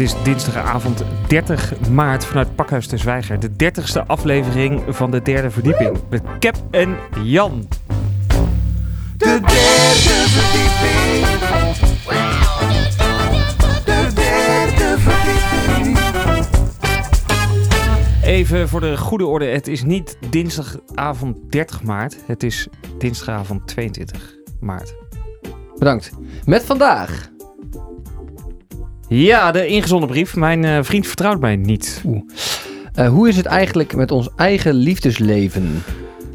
[0.00, 3.40] Het is dinsdagavond 30 maart vanuit Pakhuis de Zwijger.
[3.40, 5.98] De 30ste aflevering van de derde verdieping.
[6.10, 7.68] Met Cap en Jan.
[9.16, 11.26] De derde verdieping.
[13.84, 15.98] De derde verdieping.
[18.22, 19.44] Even voor de goede orde.
[19.44, 22.16] Het is niet dinsdagavond 30 maart.
[22.26, 24.94] Het is dinsdagavond 22 maart.
[25.78, 26.10] Bedankt.
[26.44, 27.30] Met vandaag.
[29.12, 30.36] Ja, de ingezonden brief.
[30.36, 32.02] Mijn eh, vriend vertrouwt mij niet.
[32.94, 35.82] Eh, hoe is het eigenlijk met ons eigen liefdesleven?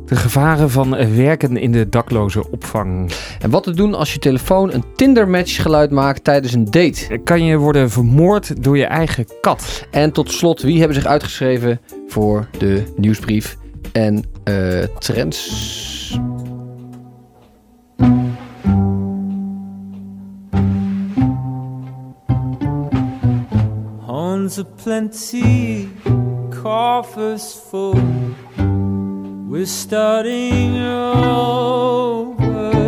[0.06, 3.12] De gevaren van werken in de dakloze opvang.
[3.40, 7.20] En wat te doen als je telefoon een Tinder-match geluid maakt tijdens een date?
[7.24, 9.88] Kan je worden vermoord door je eigen kat?
[9.92, 13.58] En tot slot, wie hebben zich uitgeschreven voor de nieuwsbrief
[13.92, 16.20] en eh, trends?
[24.46, 25.90] Horns aplenty,
[26.52, 28.00] coffers full.
[29.50, 32.85] We're starting over.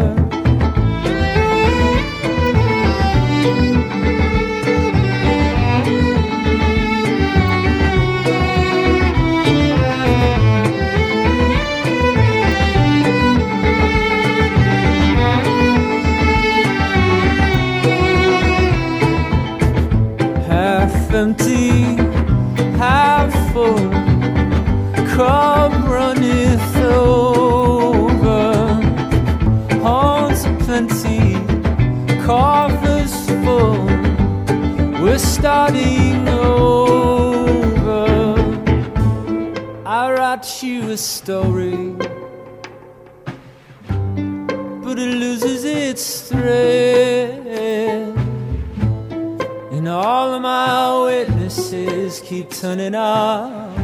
[52.60, 53.78] Turning up,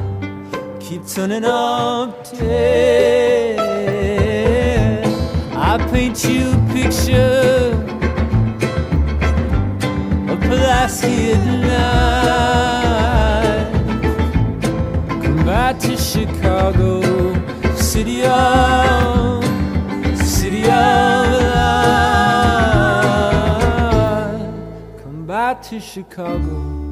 [0.79, 3.59] keep turning up dead.
[5.55, 7.69] I paint you a picture
[10.27, 11.45] of Pulaski at
[12.17, 12.63] night.
[15.23, 17.01] Come back to Chicago,
[17.75, 19.43] city of,
[20.17, 21.83] city of light.
[25.03, 26.82] Come back to Chicago.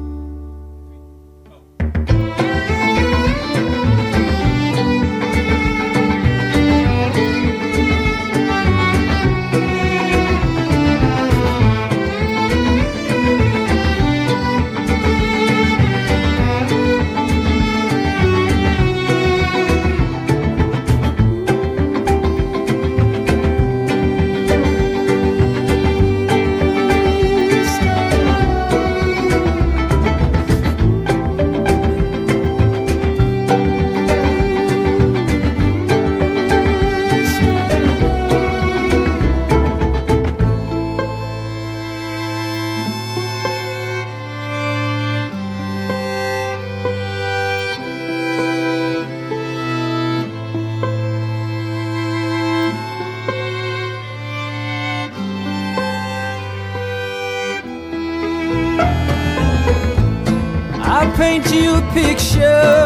[61.22, 62.82] Paint you a picture,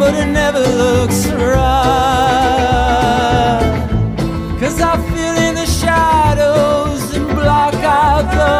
[0.00, 1.20] but it never looks
[1.52, 1.68] right.
[4.60, 8.56] Cause I feel in the shadows and block out the,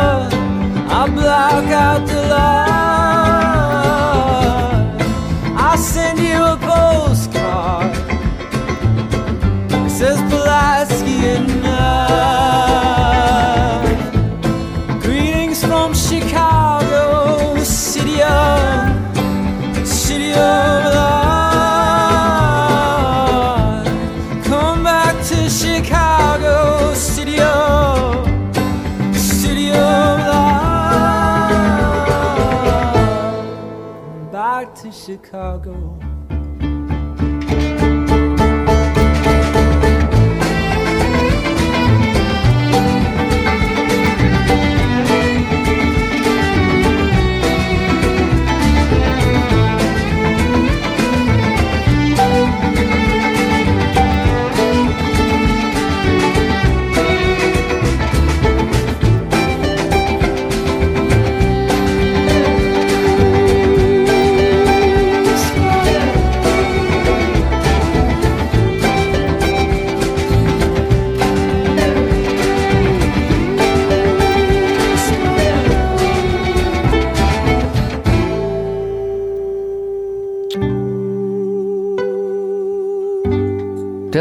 [1.01, 2.68] I block out the light.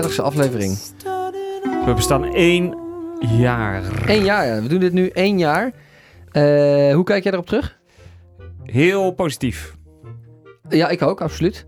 [0.04, 0.78] 30ste aflevering.
[1.86, 2.76] We bestaan één
[3.20, 3.84] jaar.
[4.06, 4.62] Eén jaar, ja.
[4.62, 5.72] We doen dit nu één jaar.
[6.32, 7.78] Eh, hoe kijk jij erop terug?
[8.64, 9.76] Heel positief.
[10.70, 11.66] Ja, ik ook, absoluut.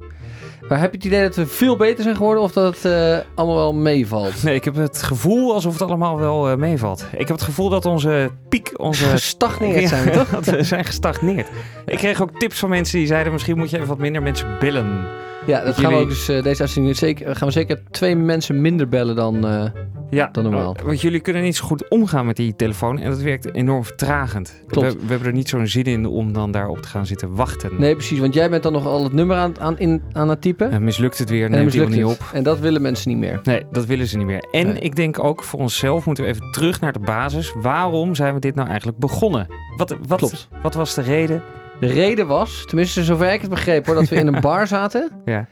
[0.70, 3.18] Maar heb je het idee dat we veel beter zijn geworden of dat het eh,
[3.36, 4.44] allemaal wel meevalt?
[4.44, 7.06] Nee, ik heb het gevoel alsof het allemaal wel eh, meevalt.
[7.12, 9.06] Ik heb het gevoel dat onze piek, onze...
[9.20, 10.30] Gestagneerd zijn we, toch?
[10.40, 11.48] dat we zijn gestagneerd.
[11.86, 13.34] Ik kreeg ook tips van mensen die zeiden...
[13.34, 15.08] misschien moet je even wat minder mensen bellen.
[15.46, 18.62] Ja, dat gaan we ook dus eh, deze uitzending zeker, gaan we zeker twee mensen
[18.62, 19.48] minder bellen dan.
[19.48, 19.64] eh,
[20.10, 20.76] Ja, Dan normaal.
[20.84, 23.00] Want jullie kunnen niet zo goed omgaan met die telefoon.
[23.00, 24.64] En dat werkt enorm vertragend.
[24.68, 24.94] Klopt.
[24.94, 27.72] We, we hebben er niet zo'n zin in om dan daarop te gaan zitten wachten.
[27.78, 30.42] Nee, precies, want jij bent dan nog al het nummer aan, aan, in, aan het
[30.42, 30.72] typen.
[30.72, 32.10] En mislukt het weer, neemt iemand niet op.
[32.20, 32.28] het.
[32.34, 33.40] En dat willen mensen niet meer.
[33.44, 34.44] Nee, dat willen ze niet meer.
[34.52, 34.80] En Nee.
[34.80, 37.54] ik denk ook voor onszelf moeten we even terug naar de basis.
[37.62, 39.48] Waarom zijn we dit nou eigenlijk begonnen?
[39.78, 40.48] Wat, wat, Klopt.
[40.62, 41.42] wat was de reden?
[41.80, 45.12] De reden was, tenminste zover ik het begreep hoor, dat we in een bar zaten.
[45.26, 45.48] Ja.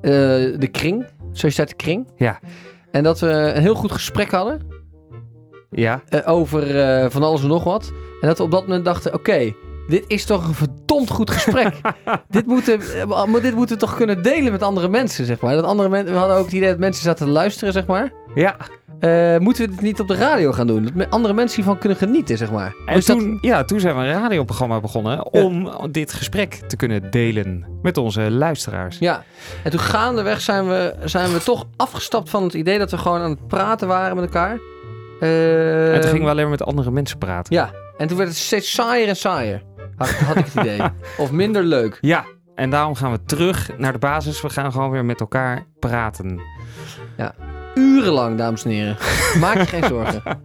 [0.00, 0.10] Eh,
[0.58, 2.08] de kring, Sociëteit de Kring.
[2.16, 2.40] Ja.
[2.90, 4.60] En dat we een heel goed gesprek hadden
[5.70, 7.92] Ja, eh, over eh, van alles en nog wat.
[8.20, 9.52] En dat we op dat moment dachten, oké,
[9.88, 11.80] dit is toch een verdomd goed gesprek.
[12.28, 15.54] dit, moeten, maar dit moeten we toch kunnen delen met andere mensen, zeg maar.
[15.54, 18.12] Dat andere mensen, we hadden ook het idee dat mensen zaten te luisteren, zeg maar.
[18.34, 18.56] ja.
[19.02, 20.90] Eh, moeten we dit niet op de radio gaan doen?
[20.94, 22.74] Dat andere mensen hiervan kunnen genieten, zeg maar.
[22.86, 26.76] En Dus dat- toen, ja, toen zijn we een radioprogramma begonnen om dit gesprek te
[26.76, 28.98] kunnen delen met onze luisteraars.
[28.98, 29.22] Ja,
[29.64, 33.20] en toen gaandeweg zijn we, zijn we toch afgestapt van het idee dat we gewoon
[33.20, 34.58] aan het praten waren met elkaar.
[35.20, 37.54] Eh, En toen gingen we alleen maar met andere mensen praten.
[37.54, 39.62] Ja, en toen werd het steeds saaier en saaier.
[39.96, 40.80] Had, had ik het idee.
[41.18, 41.98] Of minder leuk.
[42.00, 44.40] Ja, en daarom gaan we terug naar de basis.
[44.42, 46.40] We gaan gewoon weer met elkaar praten.
[47.74, 48.96] Urenlang, dames en heren.
[49.40, 50.22] Maak je geen zorgen.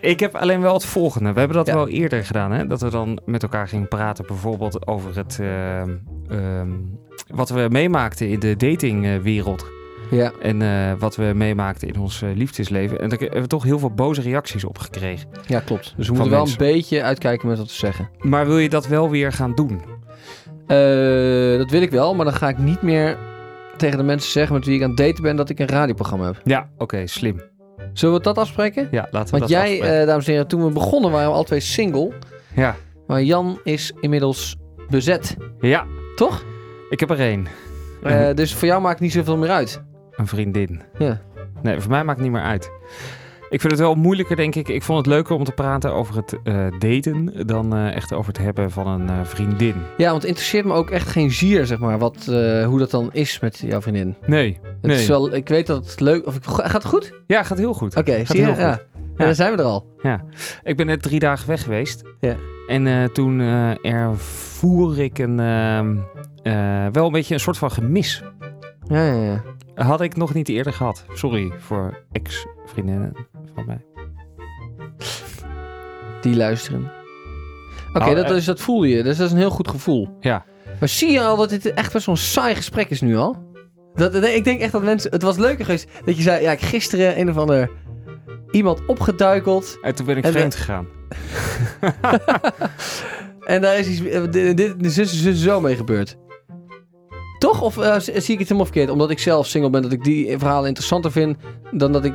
[0.00, 1.32] Ik heb alleen wel het volgende.
[1.32, 1.74] We hebben dat Ja.
[1.74, 2.66] wel eerder gedaan, hè?
[2.66, 5.90] Dat we dan met elkaar gingen praten, bijvoorbeeld over het, ehm,
[6.28, 6.70] ehm,
[7.34, 9.66] wat we meemaakten in de datingwereld.
[10.10, 13.00] Ja, En eh, wat we meemaakten in ons eh, liefdesleven.
[13.00, 15.28] En daar hebben we toch heel veel boze reacties op gekregen.
[15.46, 15.94] ja klopt.
[15.96, 18.08] Dus we moeten wel een beetje uitkijken met wat te zeggen.
[18.20, 19.80] Maar wil je dat wel weer gaan doen?
[20.66, 23.16] Eh, dat wil ik wel, maar dan ga ik niet meer
[23.76, 26.24] tegen de mensen zeggen met wie ik aan het daten ben dat ik een radioprogramma
[26.26, 26.40] heb.
[26.44, 27.40] Ja, oké, slim.
[27.92, 28.88] Zullen we dat afspreken?
[28.90, 30.00] Ja, laten we Want dat jij, afspreken.
[30.00, 32.12] eh, dames en heren, toen we begonnen waren we al twee single.
[32.54, 32.76] ja.
[33.06, 34.56] Maar Jan is inmiddels
[34.88, 35.36] bezet.
[35.60, 35.86] ja,
[36.16, 36.44] Toch?
[36.90, 37.46] ik heb er één.
[38.02, 39.82] Eh, dus voor jou maakt niet zoveel meer uit.
[40.10, 40.82] Een vriendin.
[40.98, 41.20] Ja.
[41.62, 42.70] Nee, voor mij maakt het niet meer uit.
[43.52, 44.68] Ik vind het wel moeilijker, denk ik.
[44.68, 48.32] Ik vond het leuker om te praten over het eh, daten dan eh, echt over
[48.32, 49.74] het hebben van een eh, vriendin.
[49.96, 52.24] Ja, want het interesseert me ook echt geen zier, zeg maar, wat,
[52.66, 54.16] hoe dat dan is met jouw vriendin.
[54.26, 54.58] Nee.
[54.62, 54.96] Het nee.
[54.96, 56.26] is wel, ik weet dat het leuk...
[56.26, 57.06] Of, gaat het goed?
[57.06, 57.94] Oké, Ja, gaat heel goed.
[57.94, 58.44] Gaat zie je?
[58.44, 58.72] heel Ja.
[58.72, 58.86] goed.
[59.16, 59.86] Ja, dan zijn we er al.
[60.62, 62.02] Ik ben net drie dagen weg geweest.
[62.20, 62.36] Ja.
[62.66, 63.40] En toen
[63.82, 65.96] ervoer ik een, ehm,
[66.42, 68.22] eh, wel een beetje een soort van gemis.
[68.88, 69.42] Ja, ja, ja.
[69.84, 71.04] Had ik nog niet eerder gehad.
[71.12, 72.04] Sorry voor
[72.72, 73.12] ex-vriendinnen
[73.54, 73.80] van mij.
[76.20, 76.90] Die luisteren.
[77.94, 78.36] Oké, Oh, dat, eh.
[78.36, 79.02] is, dat voel je.
[79.02, 80.08] Dus dat is een heel goed gevoel.
[80.20, 80.44] Ja.
[80.80, 83.50] Maar zie je al dat dit echt wel een saai gesprek is nu al?
[83.94, 85.10] Dat, nee, ik denk echt dat mensen...
[85.10, 86.42] Het was leuker geweest dat je zei...
[86.42, 87.70] Ja, ik gisteren een of ander...
[88.50, 89.78] Iemand opgeduikeld.
[89.82, 90.86] En toen ben ik vreemd gegaan.
[93.42, 94.00] En daar is iets...
[94.00, 96.16] eh, Dit, dit, is zo- zo mee gebeurd.
[97.38, 97.62] Toch?
[97.62, 98.90] Of eh, zie ik het helemaal verkeerd?
[98.90, 101.36] Omdat ik zelf single ben, dat ik die verhalen interessanter vind...
[101.70, 102.14] dan dat ik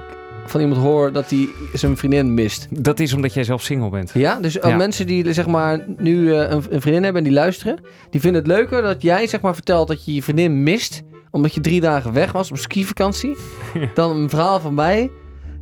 [0.50, 2.68] van iemand hoor dat hij zijn vriendin mist.
[2.70, 4.12] Dat is omdat jij zelf single bent.
[4.14, 4.76] Ja, dus Ja.
[4.76, 7.80] mensen die zeg maar nu eh, een, een vriendin hebben en die luisteren...
[8.10, 11.02] die vinden het leuker dat jij zeg maar vertelt dat je je vriendin mist...
[11.32, 13.38] omdat je drie dagen weg was op skivakantie...
[13.94, 15.12] dan een verhaal van mij...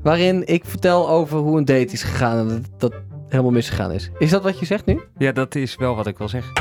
[0.04, 2.38] waarin ik vertel over hoe een date is gegaan...
[2.38, 2.94] en dat dat
[3.30, 4.10] helemaal misgegaan is.
[4.18, 5.01] Is dat wat je zegt nu?
[5.18, 6.54] Ja, dat is wel wat ik wil zeggen.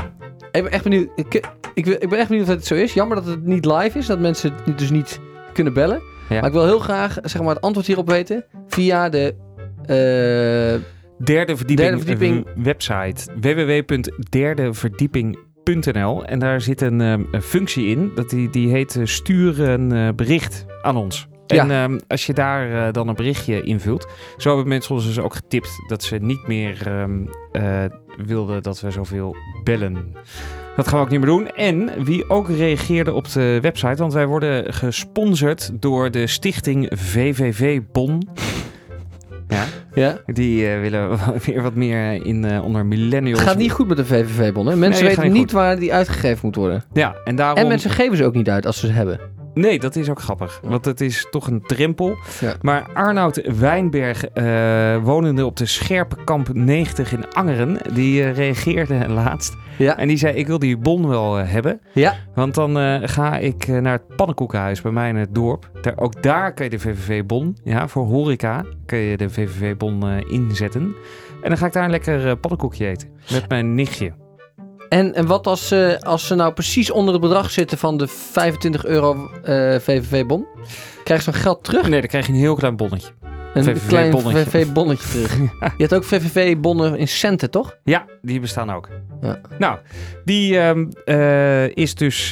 [0.53, 1.09] Ik ben echt benieuwd.
[1.17, 1.35] Ik,
[1.75, 2.95] ik, ik ben echt benieuwd of het zo is.
[2.95, 4.07] Jammer dat het niet live is.
[4.07, 5.21] Dat mensen het dus niet
[5.53, 6.01] kunnen bellen.
[6.29, 6.37] Ja.
[6.41, 8.45] Maar ik wil heel graag zeg maar, het antwoord hierop weten.
[8.69, 9.35] Via de...
[9.83, 10.81] eh,
[11.25, 12.47] Derde verdieping, Derde verdieping.
[12.47, 18.97] eh, website www.derdeverdieping.nl en daar zit een, ehm, een functie in dat die, die heet
[18.97, 21.29] eh, stuur een eh, bericht aan ons.
[21.47, 21.63] Ja.
[21.63, 25.19] En ehm, als je daar eh, dan een berichtje invult, zo hebben mensen ons dus
[25.19, 27.25] ook getipt dat ze niet meer ehm,
[28.19, 30.15] eh, wilden dat we zoveel bellen.
[30.77, 31.49] Dat gaan we ook niet meer doen.
[31.49, 37.81] En wie ook reageerde op de website, want wij worden gesponsord door de stichting VVV
[37.93, 38.29] Bon.
[39.49, 39.65] Ja.
[39.95, 40.19] ja.
[40.27, 43.39] Die eh, willen weer wat meer in eh, onder millennials.
[43.39, 44.65] Het gaat niet goed met de VVV-bon.
[44.65, 46.85] Mensen Nee, weten niet niet waar die uitgegeven moet worden.
[46.93, 47.59] Ja, en daarom.
[47.59, 49.21] En mensen geven ze ook niet uit als ze ze hebben.
[49.55, 50.61] Nee, dat is ook grappig.
[50.63, 52.17] Want het is toch een drempel.
[52.41, 52.55] Ja.
[52.61, 59.57] Maar Arnoud Wijnberg, eh, wonende op de Scherpenkamp 90 in Angeren, die eh, reageerde laatst.
[59.79, 59.99] Ja.
[59.99, 61.81] En die zei, ik wil die bon wel eh, hebben.
[61.93, 62.15] Ja.
[62.35, 65.71] Want dan ga ik naar het pannenkoekenhuis bij mij in het dorp.
[65.81, 70.95] Daar, ook daar kun je de VVV-bon, ja, voor horeca, kun je de VVV-bon inzetten.
[71.43, 73.09] En dan ga ik daar een lekker pannenkoekje eten.
[73.31, 74.24] Met mijn nichtje.
[74.95, 78.09] En, en wat als, eh, als ze nou precies onder het bedrag zitten van de
[78.09, 80.47] 25 euro eh, VVV-bon?
[81.05, 81.89] Krijg je zo'n geld terug?
[81.89, 83.13] Nee, dan krijg je een heel klein bonnetje.
[83.55, 84.45] Een VVV klein bonnetje.
[84.45, 85.39] VVV-bonnetje terug.
[85.61, 87.79] Je hebt ook VVV-bonnen in centen, toch?
[87.85, 88.89] Ja, die bestaan ook.
[89.21, 89.41] Ja.
[89.59, 89.79] Nou,
[90.25, 92.31] die ehm, eh, is dus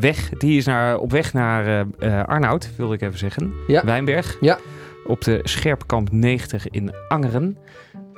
[0.00, 0.28] weg.
[0.28, 1.86] Die is naar, op weg naar
[2.26, 3.52] Arnoud, wilde ik even zeggen.
[3.66, 3.84] Ja.
[3.84, 4.36] Wijnberg.
[4.40, 4.58] Ja.
[5.06, 7.58] Op de Scherpkamp 90 in Angeren.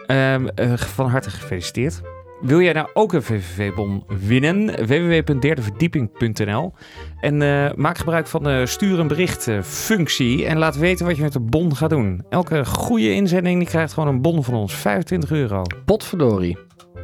[0.08, 2.00] Ehm, eh, van harte gefeliciteerd.
[2.40, 4.86] Wil jij nou ook een VVV-bon winnen?
[4.86, 6.72] www.derdeverdieping.nl
[7.20, 11.16] En eh, maak gebruik van de stuur een bericht eh, functie en laat weten wat
[11.16, 12.24] je met de bon gaat doen.
[12.28, 15.62] Elke goede inzending die krijgt gewoon een bon van ons, 25 euro.
[15.84, 16.58] Potverdorie.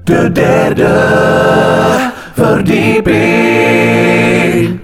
[0.05, 0.89] De derde
[2.35, 4.81] verdieping.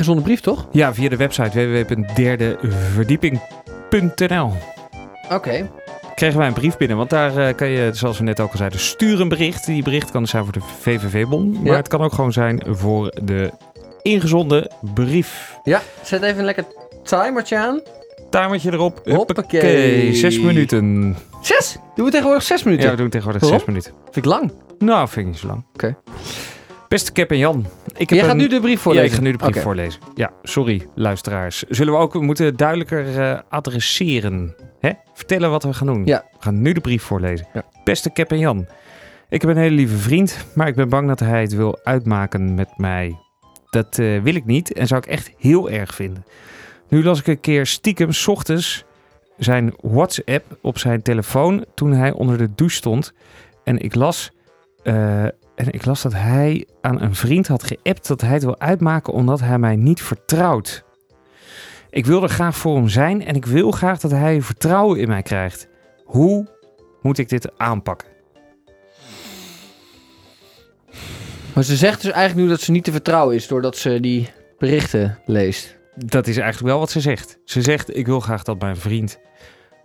[0.00, 0.66] Ingezonden brief, toch?
[0.72, 4.52] Ja, via de website www.derdeverdieping.nl
[5.32, 5.70] Oké.
[6.14, 6.96] kregen wij een brief binnen.
[6.96, 9.66] Want daar eh, kan je, zoals we net ook al zeiden, stuur een bericht.
[9.66, 11.52] Die bericht kan dus zijn voor de VVV-bon.
[11.52, 11.76] Maar Ja.
[11.76, 13.50] het kan ook gewoon zijn voor de
[14.02, 15.56] ingezonden brief.
[15.64, 16.64] Ja, zet even een lekker
[17.02, 17.80] timertje aan.
[18.30, 19.00] Timertje erop.
[19.04, 19.60] Hoppakee.
[19.60, 20.14] Huppakee.
[20.14, 21.16] Zes minuten.
[21.40, 21.76] Zes?
[21.94, 22.84] Doen we tegenwoordig zes minuten?
[22.86, 23.58] Ja, we doen tegenwoordig Waarom?
[23.60, 23.92] zes minuten.
[24.04, 24.52] Vind ik lang.
[24.78, 25.64] Nou, vind ik niet zo lang.
[25.74, 25.96] Oké.
[26.90, 27.66] Beste Cap en Jan.
[27.86, 29.06] Ik heb Jij gaat een- nu de brief voorlezen?
[29.06, 30.00] Ja, ik ga nu de brief voorlezen.
[30.14, 31.62] Ja, sorry, luisteraars.
[31.68, 34.54] Zullen we ook moeten duidelijker eh, adresseren?
[34.80, 34.90] Hè?
[35.14, 36.04] Vertellen wat we gaan doen.
[36.06, 36.24] Ja.
[36.32, 37.46] We gaan nu de brief voorlezen.
[37.52, 37.62] Ja.
[37.84, 38.66] Beste Cap en Jan.
[39.28, 42.54] Ik heb een hele lieve vriend, maar ik ben bang dat hij het wil uitmaken
[42.54, 43.16] met mij.
[43.70, 46.24] Dat eh, wil ik niet en zou ik echt heel erg vinden.
[46.88, 48.84] Nu las ik een keer stiekem 's ochtends
[49.38, 53.12] zijn WhatsApp op zijn telefoon toen hij onder de douche stond.
[53.64, 54.30] En ik las,
[54.82, 55.24] eh,
[55.60, 59.12] en ik las dat hij aan een vriend had geappt dat hij het wil uitmaken
[59.12, 60.84] omdat hij mij niet vertrouwt.
[61.90, 65.08] Ik wil er graag voor hem zijn en ik wil graag dat hij vertrouwen in
[65.08, 65.68] mij krijgt.
[66.04, 66.46] Hoe
[67.02, 68.08] moet ik dit aanpakken?
[71.54, 74.28] Maar ze zegt dus eigenlijk nu dat ze niet te vertrouwen is doordat ze die
[74.58, 75.76] berichten leest.
[75.94, 77.38] Dat is eigenlijk wel wat ze zegt.
[77.44, 79.18] Ze zegt: Ik wil graag dat mijn vriend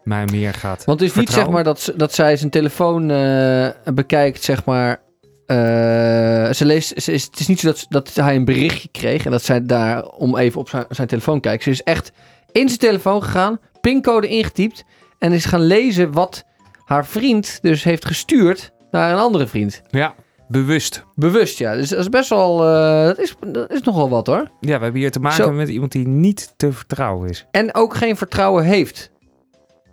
[0.03, 0.85] mij meer gaat.
[0.85, 4.65] Want het is niet zeg maar dat, ze- dat zij zijn telefoon eh, bekijkt, zeg
[4.65, 5.03] maar.
[5.45, 9.25] Eh, ze leest, ze is, het is niet zo dat, dat hij een berichtje kreeg
[9.25, 11.63] en dat zij daar om even op zijn, zijn telefoon kijkt.
[11.63, 12.11] Ze is echt
[12.51, 14.83] in zijn telefoon gegaan, pincode ingetypt
[15.19, 16.45] en is gaan lezen wat
[16.85, 19.81] haar vriend dus heeft gestuurd naar een andere vriend.
[19.89, 20.15] Ja,
[20.47, 21.03] bewust.
[21.15, 21.75] Bewust, ja.
[21.75, 24.51] Dus dat is best wel, eh, dat, is, dat is nogal wat hoor.
[24.59, 25.51] Ja, we hebben hier te maken Zo.
[25.51, 27.45] met iemand die niet te vertrouwen is.
[27.51, 29.11] En ook geen vertrouwen heeft.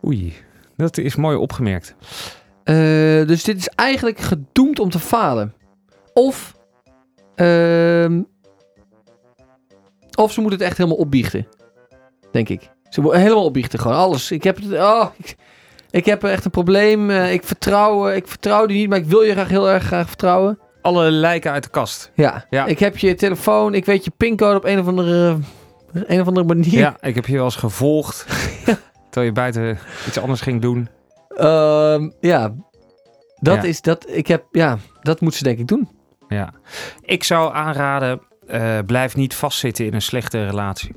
[0.05, 0.35] Oei,
[0.77, 1.95] dat is mooi opgemerkt.
[2.65, 2.75] Eh,
[3.27, 5.55] dus dit is eigenlijk gedoemd om te falen.
[6.15, 6.57] Of,
[7.35, 8.21] ehm,
[10.15, 11.47] of ze moeten het echt helemaal opbiechten.
[12.33, 12.71] Denk ik.
[12.89, 14.31] Ze moeten helemaal opbiechten, gewoon alles.
[14.31, 15.37] Ik heb, oh, ik,
[15.91, 17.11] ik heb echt een probleem.
[17.11, 19.85] eh, ik, vertrouw, eh, ik vertrouw die niet, maar ik wil je graag heel erg
[19.85, 20.59] graag vertrouwen.
[20.83, 22.11] Alle lijken uit de kast.
[22.15, 22.47] Ja.
[22.51, 22.67] Ja.
[22.67, 25.39] ik heb je telefoon, ik weet je pincode op een of andere,
[25.93, 26.79] een of andere manier.
[26.79, 28.27] Ja, ik heb je wel eens gevolgd.
[29.11, 30.89] Terwijl je buiten iets anders ging doen.
[31.37, 32.55] Ehm, ja.
[33.41, 33.63] Dat Ja.
[33.63, 34.09] is dat.
[34.09, 35.89] Ik heb, ja, dat moet ze denk ik doen.
[36.29, 36.53] Ja.
[37.01, 40.95] Ik zou aanraden, eh, blijf niet vastzitten in een slechte relatie.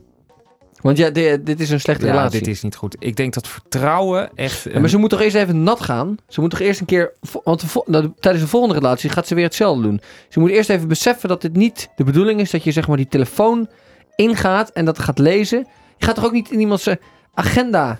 [0.81, 2.39] Want ja, dit, dit is een slechte Ja, relatie.
[2.39, 2.95] dit is niet goed.
[2.99, 4.63] Ik denk dat vertrouwen echt...
[4.63, 6.17] Ja, maar ze moet toch eerst even nat gaan?
[6.27, 7.13] Ze moet toch eerst een keer...
[7.43, 10.01] Want nou, tijdens de volgende relatie gaat ze weer hetzelfde doen.
[10.29, 12.51] Ze moet eerst even beseffen dat dit niet de bedoeling is...
[12.51, 13.69] dat je zeg maar die telefoon
[14.15, 15.67] ingaat en dat gaat lezen.
[15.97, 16.95] Je gaat toch ook niet in iemands eh,
[17.33, 17.99] agenda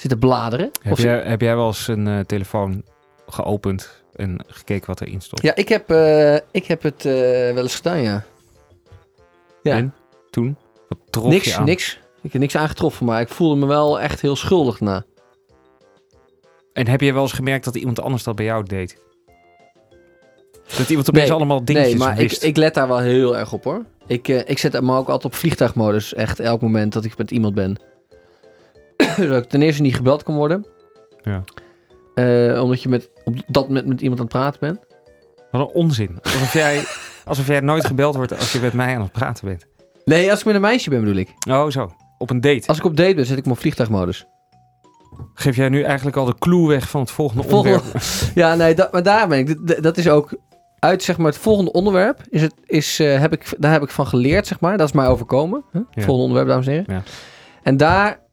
[0.00, 0.70] zitten bladeren?
[0.82, 2.82] heb, Of- jij, heb jij wel eens een eh, telefoon
[3.28, 5.42] geopend en gekeken wat erin stond?
[5.42, 7.12] Ja, ik heb, eh, ik heb het eh,
[7.52, 8.24] wel eens gedaan, ja.
[9.62, 9.76] Ja.
[9.76, 9.94] En
[10.30, 10.56] toen?
[10.88, 11.64] Wat trof je Niks, aan?
[11.64, 11.98] niks.
[12.22, 15.04] Ik heb niks aangetroffen, maar ik voelde me wel echt heel schuldig na.
[16.72, 18.98] En heb je wel eens gemerkt dat iemand anders dat bij jou deed?
[20.76, 22.42] Dat iemand opeens Nee, allemaal dingetjes Nee, maar ik, wist?
[22.42, 23.84] ik let daar wel heel erg op hoor.
[24.06, 26.14] Ik, ik zet hem ook altijd op vliegtuigmodus.
[26.14, 27.76] Echt elk moment dat ik met iemand ben.
[29.16, 30.66] Zodat ik ten eerste niet gebeld kan worden.
[31.22, 31.44] Ja.
[32.14, 34.78] Eh, omdat je met, op dat moment met iemand aan het praten bent.
[35.50, 36.18] Wat een onzin.
[36.22, 36.84] Alsof jij,
[37.24, 39.66] alsof jij nooit gebeld wordt als je met mij aan het praten bent.
[40.04, 41.28] Nee, als ik met een meisje ben bedoel ik.
[41.48, 41.92] Oh, zo.
[42.18, 42.68] Op een date.
[42.68, 44.26] Als ik op date ben, zet ik hem op vliegtuigmodus.
[45.34, 48.04] Geef jij nu eigenlijk al de clue weg van het volgende, Volgende- onderwerp?
[48.34, 49.82] Ja, nee, dat, maar daar ben ik.
[49.82, 50.36] Dat is ook
[50.78, 52.20] uit zeg maar het volgende onderwerp.
[52.28, 54.76] Is het, is, eh, heb ik, daar heb ik van geleerd, zeg maar.
[54.76, 55.64] Dat is mij overkomen.
[55.72, 55.82] Ja.
[55.94, 56.94] volgende onderwerp, dames en heren.
[56.94, 57.02] Ja.
[57.62, 57.76] En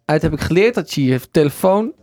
[0.06, 1.94] daaruit heb ik geleerd dat je je telefoon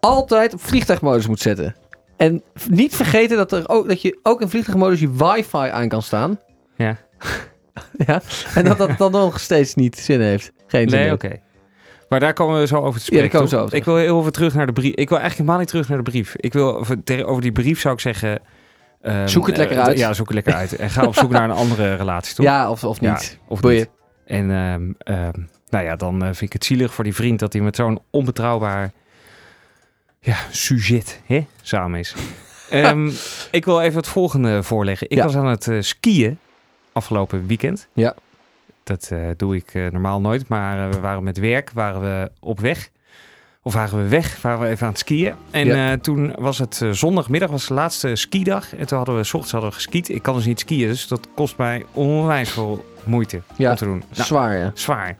[0.00, 1.74] altijd op vliegtuigmodus moet zetten.
[2.16, 6.02] En niet vergeten dat, er ook, dat je ook in vliegtuigmodus je wifi aan kan
[6.02, 6.40] staan.
[6.76, 6.96] Ja.
[8.06, 8.20] ja.
[8.54, 10.52] En dat dat dan nog steeds niet zin heeft.
[10.66, 11.30] Geen zin Nee, oké.
[12.08, 13.20] Maar daar komen we zo over te Ja, spreken.
[13.22, 14.94] daar komen we zo over Ik wil heel even terug naar de brief.
[14.94, 16.34] Ik wil eigenlijk helemaal niet terug naar de brief.
[16.36, 18.40] Ik wil over, die brief zou ik zeggen...
[19.00, 19.98] ehm, Zoek het lekker eh, uit.
[19.98, 20.76] Ja, zoek het lekker uit.
[20.76, 22.44] En ga op zoek naar een andere relatie, toch?
[22.46, 23.38] Ja, of, of Ja, niet.
[23.48, 23.78] of Boeien.
[23.78, 23.88] niet.
[24.24, 25.40] En ehm, ehm,
[25.72, 28.00] nou ja, dan eh, vind ik het zielig voor die vriend dat hij met zo'n
[28.10, 28.90] onbetrouwbaar
[30.20, 32.14] ja, sujet hè, samen is.
[32.70, 33.10] Ehm,
[33.50, 35.10] ik wil even het volgende voorleggen.
[35.10, 35.24] Ik Ja.
[35.24, 36.38] was aan het eh, skiën
[36.92, 37.88] afgelopen weekend.
[37.92, 38.14] Ja.
[38.84, 42.90] Dat eh, doe ik normaal nooit, maar we waren met werk, waren we op weg.
[43.62, 45.34] Of waren we weg, waren we even aan het skiën.
[45.50, 45.96] En Ja.
[45.98, 48.74] toen was het zondagmiddag, was de laatste skidag.
[48.76, 50.08] En toen hadden we, s ochtends hadden we geskiet.
[50.08, 53.70] Ik kan dus niet skiën, dus dat kost mij onwijs veel moeite Ja.
[53.70, 54.02] om te doen.
[54.14, 54.70] Nou, Zwaar, ja.
[54.74, 55.16] zwaar.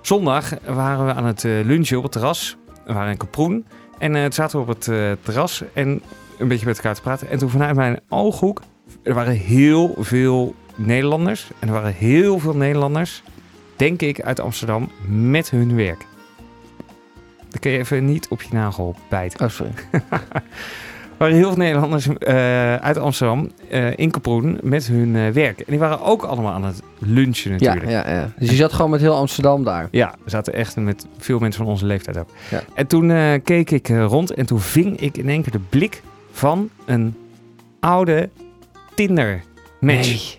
[0.00, 2.56] Zondag waren we aan het eh, lunchen op het terras.
[2.86, 3.66] We waren in Kaproen.
[3.98, 6.02] En eh, toen zaten we op het eh, terras en
[6.38, 7.28] een beetje met elkaar te praten.
[7.28, 8.62] En toen vanuit mijn ooghoek,
[9.02, 11.50] er waren heel veel Nederlanders.
[11.58, 13.22] En er waren heel veel Nederlanders
[13.78, 16.06] denk ik, uit Amsterdam met hun werk.
[17.48, 19.46] Dan kun je even niet op je nagel bijten.
[19.46, 19.72] Oh, sorry.
[21.18, 25.58] Er waren heel veel Nederlanders eh, uit Amsterdam eh, in Kaproen met hun eh, werk.
[25.58, 28.06] En die waren ook allemaal aan het lunchen Ja, natuurlijk.
[28.06, 28.32] ja, ja.
[28.38, 29.88] Dus je zat gewoon met heel Amsterdam daar.
[29.90, 32.28] Ja, we zaten echt met veel mensen van onze leeftijd ook.
[32.50, 32.62] Ja.
[32.74, 36.02] En toen keek ik rond en toen ving ik in één keer de blik
[36.32, 37.16] van een
[37.80, 38.28] oude
[38.94, 39.42] Tinder
[39.80, 40.08] match.
[40.08, 40.38] Nee.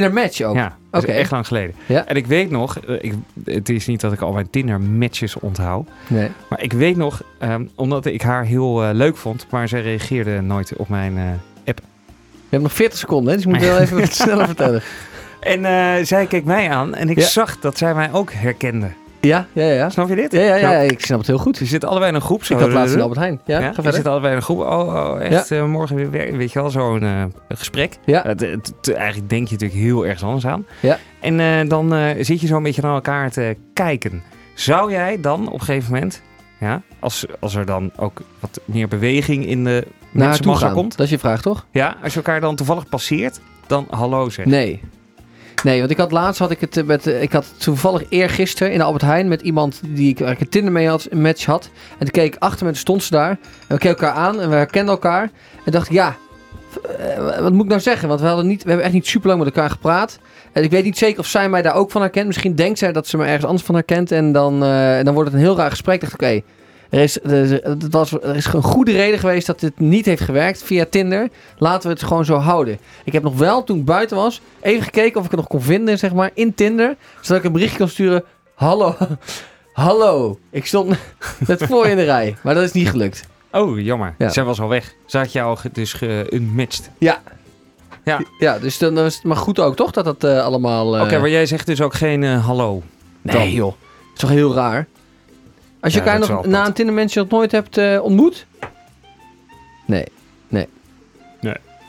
[0.00, 0.54] Tinder match ook.
[0.54, 1.06] Ja, Oké.
[1.06, 1.74] echt lang geleden.
[1.86, 2.06] Ja.
[2.06, 5.34] En ik weet nog, eh, ik, het is niet dat ik al mijn Tinder matches
[5.38, 5.88] onthoud.
[6.06, 6.30] Nee.
[6.48, 10.40] Maar ik weet nog, ehm, omdat ik haar heel eh, leuk vond, maar zij reageerde
[10.40, 11.16] nooit op mijn...
[11.18, 11.24] eh,
[11.64, 13.34] Je hebt nog 40 seconden, hè?
[13.34, 14.82] dus je moet wel even wat sneller vertellen.
[15.40, 17.26] En zij keek mij aan en ik Ja.
[17.26, 18.90] zag dat zij mij ook herkende.
[19.26, 19.88] Ja, ja, ja.
[19.90, 20.32] Snap je dit?
[20.32, 21.56] Ja, ja, ja, Nou, ik snap het heel goed.
[21.56, 22.44] Ze zitten allebei in een groep.
[22.44, 23.40] Zo Ik had laatst in Albert Heijn.
[23.44, 23.92] Ja, Ja, ga verder.
[23.92, 24.58] zitten allebei in een groep.
[24.58, 26.36] Oh, oh echt, eh, morgen weer werken.
[26.36, 27.96] Weet je wel, zo'n eh, gesprek.
[28.04, 28.22] Ja.
[28.26, 30.66] Het, het- het- eigenlijk denk je natuurlijk heel ergens anders aan.
[30.80, 30.98] Ja.
[31.20, 34.22] En eh, dan eh, zit je zo een beetje naar elkaar te kijken.
[34.54, 36.22] Zou jij dan op een gegeven moment,
[36.60, 40.66] ja, als, als er dan ook wat meer beweging in de Naar haar toe mensenmassa
[40.66, 40.74] gaan.
[40.74, 40.96] komt.
[40.96, 41.66] Dat is je vraag, toch?
[41.70, 44.44] Ja, als je elkaar dan toevallig passeert, dan hallo zeg.
[44.46, 44.80] Nee.
[45.64, 47.06] Nee, want ik had laatst had ik het eh, met.
[47.06, 50.88] eh, Ik had toevallig eergisteren in Albert Heijn met iemand die ik, een Tinder mee
[50.88, 51.70] had, een match had.
[51.90, 53.30] En toen keek ik achter me en stond ze daar.
[53.30, 55.30] En we keken elkaar aan en we herkenden elkaar.
[55.64, 56.16] En dacht ik, ja,
[56.98, 58.08] eh, wat moet ik nou zeggen?
[58.08, 60.18] Want we, hadden niet, we hebben echt niet super lang met elkaar gepraat.
[60.52, 62.26] En ik weet niet zeker of zij mij daar ook van herkent.
[62.26, 64.12] Misschien denkt zij dat ze me ergens anders van herkent.
[64.12, 64.60] En dan,
[65.04, 65.94] dan wordt het een heel raar gesprek.
[65.94, 66.40] Ik dacht, oké,
[66.94, 70.62] er, is, er, was, er is een goede reden geweest dat dit niet heeft gewerkt
[70.62, 71.28] via Tinder.
[71.58, 72.78] Laten we het gewoon zo houden.
[73.04, 75.60] Ik heb nog wel, toen ik buiten was, even gekeken of ik het nog kon
[75.62, 76.96] vinden, zeg maar, in Tinder.
[77.20, 78.24] Zodat ik een berichtje kon sturen.
[78.54, 78.96] Hallo,
[79.72, 80.38] hallo.
[80.50, 80.96] Ik stond
[81.46, 82.36] net voor in de rij.
[82.42, 83.24] Maar dat is niet gelukt.
[83.52, 84.14] Oh, jammer.
[84.18, 84.28] Ja.
[84.28, 84.94] Zij was al weg.
[85.06, 86.90] Ze had jou dus geunmatched.
[88.38, 89.90] Ja, dus dan is het maar goed ook, toch?
[89.90, 90.96] Dat dat eh, allemaal...
[90.96, 92.82] eh, Oké, maar jij zegt dus ook geen eh, hallo.
[93.22, 93.50] Nee, Dan.
[93.50, 93.66] joh.
[93.66, 94.86] Dat is toch heel raar?
[95.84, 98.46] Als je Ja, elkaar nog na een Tinder-mensje nog nooit hebt eh, ontmoet?
[99.86, 100.04] Nee.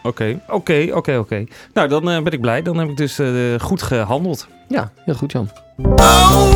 [0.05, 1.43] Oké, oké, oké, oké.
[1.73, 2.61] Nou, dan eh, ben ik blij.
[2.61, 3.29] Dan heb ik dus eh,
[3.59, 4.47] goed gehandeld.
[4.67, 5.49] Ja, heel goed, Jan.
[5.95, 6.53] All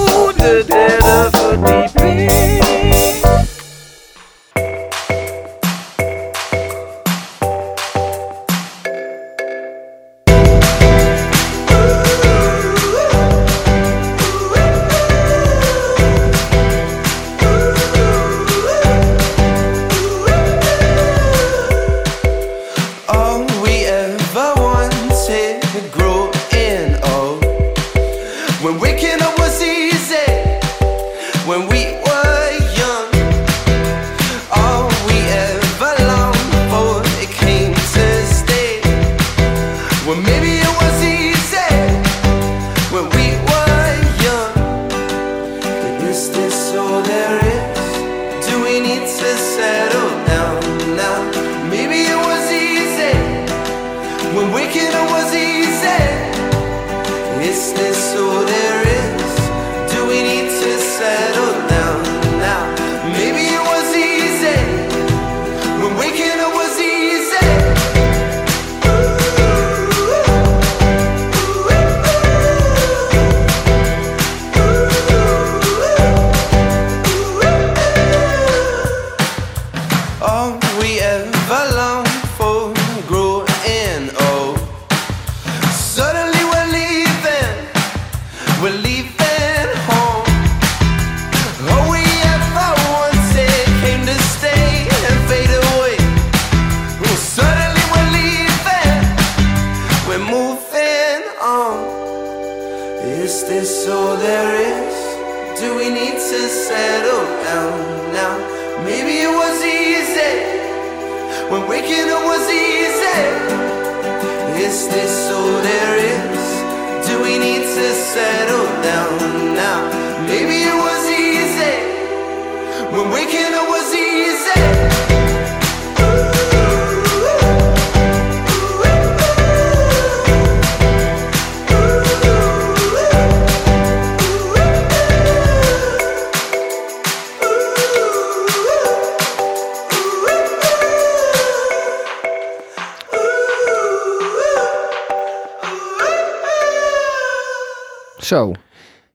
[148.30, 148.52] Zo.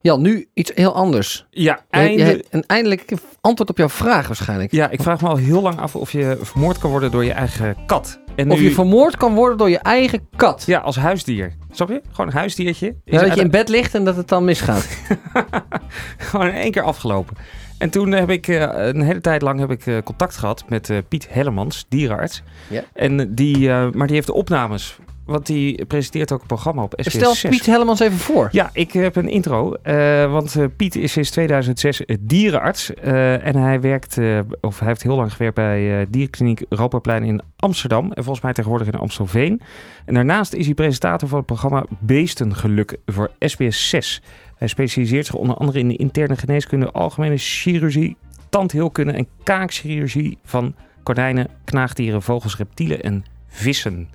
[0.01, 1.47] Jan, nu iets heel anders.
[1.51, 2.23] Ja, Jij- jij einde...
[2.25, 4.73] hebt een eindelijk antwoord op jouw vraag waarschijnlijk.
[4.73, 7.33] ja, ik vraag me al heel lang af of je vermoord kan worden door je
[7.33, 8.19] eigen kat.
[8.37, 10.63] En Of je vermoord kan worden door je eigen kat.
[10.67, 11.53] Ja, als huisdier.
[11.71, 12.01] Snap je?
[12.11, 12.87] Gewoon een huisdiertje.
[12.87, 14.87] Is Ja, dat je in bed ligt en dat het dan misgaat.
[16.19, 17.37] Gewoon in één keer afgelopen.
[17.79, 20.91] En toen heb ik eh, een hele tijd lang heb ik, eh, contact gehad met
[20.91, 22.43] eh, Piet Hellemans, dierenarts.
[22.69, 22.83] Ja.
[22.93, 24.99] En die, maar die heeft de opnames.
[25.27, 27.51] Want die presenteert ook een programma op SBS Stel 6.
[27.57, 28.49] Piet Hellemans even voor.
[28.53, 29.75] Ja, ik heb een intro.
[29.75, 32.95] eh, want eh, Piet is sinds 2006 dierenarts.
[32.95, 34.19] eh, en hij werkt,
[34.61, 38.13] of hij heeft heel lang gewerkt bij Dierkliniek Europaplein in Amsterdam.
[38.13, 39.61] En volgens mij tegenwoordig in Amstelveen.
[40.05, 44.23] En daarnaast is hij presentator van het programma Beestengeluk voor SBS 6.
[44.57, 48.17] Hij specialiseert zich onder andere in de interne geneeskunde, algemene chirurgie,
[48.49, 54.09] tandheelkunde en kaakchirurgie van konijnen, knaagdieren, vogels, reptielen en vissen.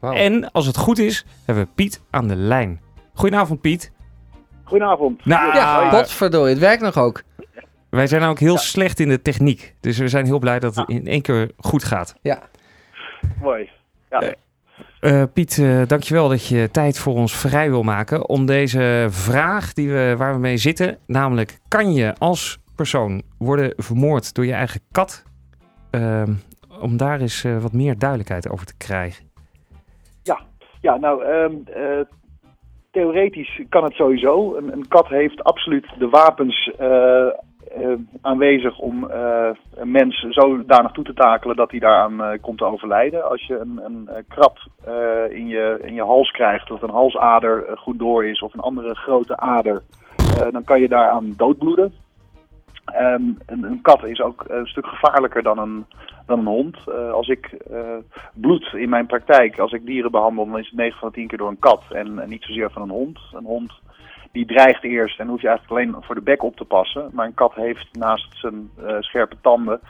[0.00, 2.80] En als het goed is, hebben we Piet aan de lijn.
[3.14, 3.92] Goedenavond, Piet.
[4.64, 5.24] Goedenavond.
[5.24, 7.22] Nou, Ja, potverdorie, het werkt nog ook.
[7.90, 9.74] wij zijn ook heel slecht in de techniek.
[9.80, 12.14] Dus we zijn heel blij dat het in één keer goed gaat.
[12.22, 12.42] Ja.
[13.42, 13.70] Mooi.
[15.00, 19.72] Eh, Piet, eh, dankjewel dat je tijd voor ons vrij wil maken om deze vraag
[19.72, 20.98] die we, waar we mee zitten.
[21.06, 25.22] Namelijk, kan je als persoon worden vermoord door je eigen kat?
[25.90, 26.32] Ehm,
[26.80, 29.24] om daar eens eh, wat meer duidelijkheid over te krijgen.
[30.86, 32.00] Ja, nou, ehm, eh,
[32.90, 34.56] theoretisch kan het sowieso.
[34.56, 37.32] Een, een kat heeft absoluut de wapens eh, eh,
[38.20, 39.10] aanwezig om
[39.74, 43.28] een mens zodanig toe te takelen dat hij daaraan komt te overlijden.
[43.30, 44.58] Als je een, een krab
[45.30, 48.94] in, je, in je hals krijgt, of een halsader goed door is, of een andere
[48.94, 49.82] grote ader,
[50.50, 51.92] dan kan je daaraan doodbloeden.
[52.86, 55.86] Ehm, een, kat is ook een stuk gevaarlijker dan een,
[56.26, 56.76] dan een hond.
[56.86, 57.96] Eh, als ik eh,
[58.34, 61.26] bloed in mijn praktijk, als ik dieren behandel, dan is het 9 van de 10
[61.26, 63.18] keer door een kat en, niet zozeer van een hond.
[63.32, 63.72] Een hond
[64.32, 67.10] die dreigt eerst en hoef je eigenlijk alleen voor de bek op te passen.
[67.12, 69.80] Maar een kat heeft naast zijn eh, scherpe tanden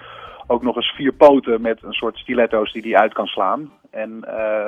[0.47, 3.71] ook nog eens vier poten met een soort stiletto's die die uit kan slaan.
[3.91, 4.25] En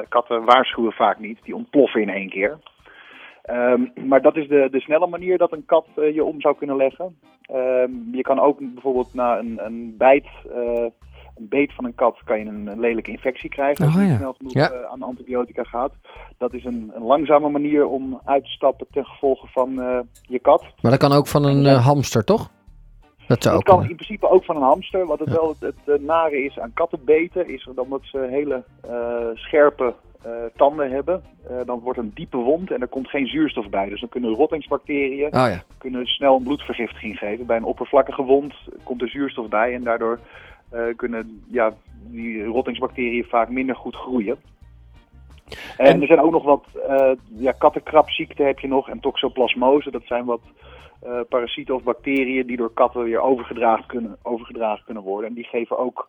[0.08, 2.58] katten waarschuwen vaak niet, die ontploffen in één keer.
[3.42, 6.76] Ehm, maar dat is de, de snelle manier dat een kat je om zou kunnen
[6.76, 7.16] leggen.
[7.48, 10.86] Ehm, je kan ook bijvoorbeeld na een, een bijt, eh,
[11.36, 14.12] een beet van een kat, kan je een, lelijke infectie krijgen als Oh, je niet
[14.12, 14.18] ja.
[14.18, 14.70] snel genoeg Ja.
[14.70, 15.92] eh, aan antibiotica gaat.
[16.38, 20.38] Dat is een, een langzame manier om uit te stappen ten gevolge van eh, je
[20.38, 20.62] kat.
[20.82, 22.50] Maar dat kan ook van een hamster, toch?
[23.26, 25.06] Dat zou Dat ook kan in principe ook van een hamster.
[25.06, 25.34] Wat het Ja.
[25.34, 28.64] wel het, het, nare is aan kattenbeten, is dat omdat ze hele
[29.34, 29.94] scherpe
[30.56, 33.88] tanden hebben, eh, dan wordt een diepe wond en er komt geen zuurstof bij.
[33.88, 35.62] Dus dan kunnen rottingsbacteriën Oh ja.
[35.78, 37.46] kunnen snel een bloedvergiftiging geven.
[37.46, 40.18] Bij een oppervlakkige wond komt er zuurstof bij en daardoor
[40.70, 41.72] eh, kunnen ja,
[42.10, 44.36] die rottingsbacteriën vaak minder goed groeien.
[45.76, 49.90] En, En- er zijn ook nog wat eh ja, kattenkrabziekten heb je nog en toxoplasmose.
[49.90, 50.40] Dat zijn wat
[51.02, 55.28] eh, parasieten of bacteriën die door katten weer overgedragen kunnen, overgedragen kunnen worden.
[55.28, 56.08] En die geven ook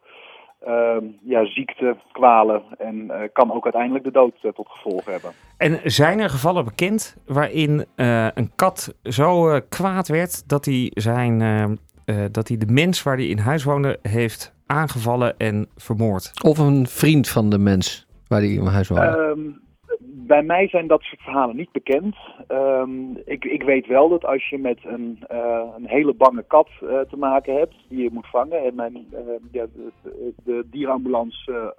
[0.59, 5.31] ehm, ja, ziekte, kwalen en eh, kan ook uiteindelijk de dood eh, tot gevolg hebben.
[5.57, 10.91] En zijn er gevallen bekend waarin eh, een kat zo eh, kwaad werd dat hij,
[10.93, 15.67] zijn, eh, eh, dat hij de mens waar hij in huis woonde heeft aangevallen en
[15.75, 16.31] vermoord?
[16.43, 19.67] Of een vriend van de mens waar die in huis woonde.
[20.01, 22.15] Bij mij zijn dat soort verhalen niet bekend.
[22.47, 26.69] Ehm, ik, ik weet wel dat als je met een, eh, een hele bange kat
[26.81, 28.63] eh, te maken hebt, die je moet vangen.
[28.63, 29.19] En mijn, eh,
[29.51, 29.91] ja, de,
[30.43, 31.75] de, dierenambulance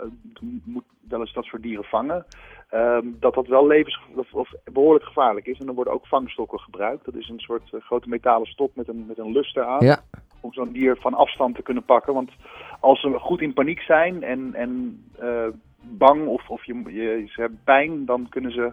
[0.65, 2.25] moet wel eens dat soort dieren vangen.
[2.71, 5.59] ehm, dat dat wel levens of, of behoorlijk gevaarlijk is.
[5.59, 7.05] En er worden ook vangstokken gebruikt.
[7.05, 9.85] Dat is een soort grote metalen stok met een, met een luster aan.
[9.85, 10.01] Ja.
[10.41, 12.15] Om zo'n dier van afstand te kunnen pakken.
[12.15, 12.31] Want
[12.81, 15.05] als ze goed in paniek zijn en, en
[15.83, 18.73] bang of, of je, je, ze hebben pijn, dan kunnen ze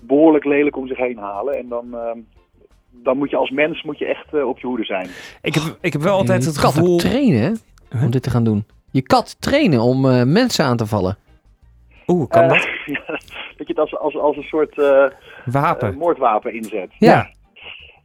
[0.00, 1.58] behoorlijk lelijk om zich heen halen.
[1.58, 2.18] En dan, ehm,
[2.90, 5.08] dan moet je als mens moet je echt eh, op je hoede zijn.
[5.42, 6.96] Ik heb, ik heb wel altijd je het kat gevoel...
[6.98, 7.58] trainen?
[7.90, 8.02] Huh?
[8.04, 8.64] Om dit te gaan doen.
[8.90, 11.16] Je kat trainen om eh, mensen aan te vallen.
[12.06, 12.68] Oeh, kan Eh, dat?
[12.86, 13.04] ja,
[13.56, 15.04] dat je het als, als, als een soort eh,
[15.44, 15.94] Wapen.
[15.96, 16.90] moordwapen inzet.
[16.98, 17.30] Ja.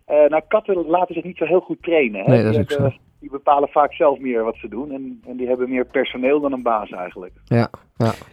[0.06, 2.24] Eh, nou, katten laten zich niet zo heel goed trainen.
[2.24, 2.30] Hè?
[2.30, 4.92] Nee, dat is ook hebben- die bepalen vaak zelf meer wat ze doen.
[4.92, 7.34] En, en die hebben meer personeel dan een baas eigenlijk.
[7.46, 7.70] Ja.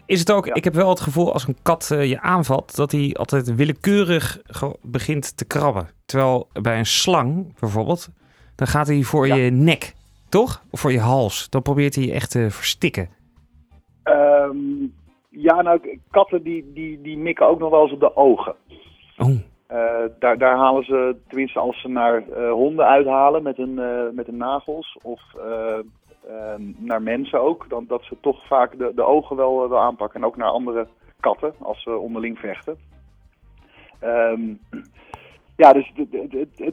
[0.05, 0.53] Is het ook, Ja.
[0.53, 4.41] ik heb wel het gevoel als een kat eh, je aanvalt, dat hij altijd willekeurig
[4.81, 5.89] begint te krabben.
[6.05, 8.09] Terwijl bij een slang bijvoorbeeld,
[8.55, 9.35] dan gaat hij voor Ja.
[9.35, 9.93] je nek,
[10.29, 10.63] toch?
[10.71, 11.49] Of voor je hals.
[11.49, 13.09] Dan probeert hij je echt te verstikken.
[14.03, 14.57] Ehm,
[15.29, 18.55] ja, nou, katten die, die, die mikken ook nog wel eens op de ogen.
[19.17, 19.35] Oh,
[20.19, 24.25] daar, daar halen ze, tenminste als ze naar eh, honden uithalen met hun, eh, met
[24.25, 25.79] hun nagels, of eh,
[26.27, 30.21] eh, naar mensen ook, dan dat ze toch vaak de, de ogen wel, wel aanpakken.
[30.21, 30.87] En ook naar andere
[31.19, 32.77] katten, als ze onderling vechten.
[33.99, 34.53] Ehm,
[35.61, 35.91] Ja, dus,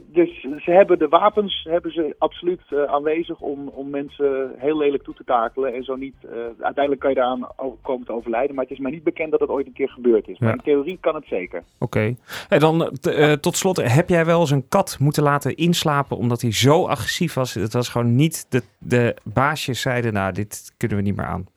[0.05, 5.03] dus ze hebben de wapens hebben ze absoluut eh, aanwezig om, om mensen heel lelijk
[5.03, 5.73] toe te takelen.
[5.73, 7.47] En zo niet, eh, uiteindelijk kan je daaraan
[7.81, 8.55] komen te overlijden.
[8.55, 10.39] Maar het is mij niet bekend dat het ooit een keer gebeurd is.
[10.39, 11.63] Maar in theorie kan het zeker.
[11.79, 12.15] Oké.
[12.49, 16.41] En dan eh, tot slot, heb jij wel eens een kat moeten laten inslapen omdat
[16.41, 17.53] hij zo agressief was?
[17.53, 21.47] Het was gewoon niet, de, de baasjes zeiden, nou, dit kunnen we niet meer aan.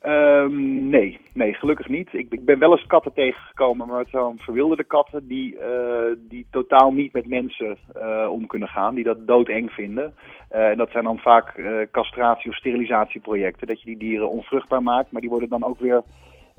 [0.00, 2.08] Ehm, nee, nee, gelukkig niet.
[2.12, 6.46] Ik, ik ben wel eens katten tegengekomen, maar het zijn verwilderde katten die, eh, die
[6.50, 10.14] totaal niet met mensen eh, om kunnen gaan, die dat doodeng vinden.
[10.48, 14.82] Eh, en dat zijn dan vaak eh, castratie- of sterilisatieprojecten, dat je die dieren onvruchtbaar
[14.82, 16.02] maakt, maar die worden dan ook weer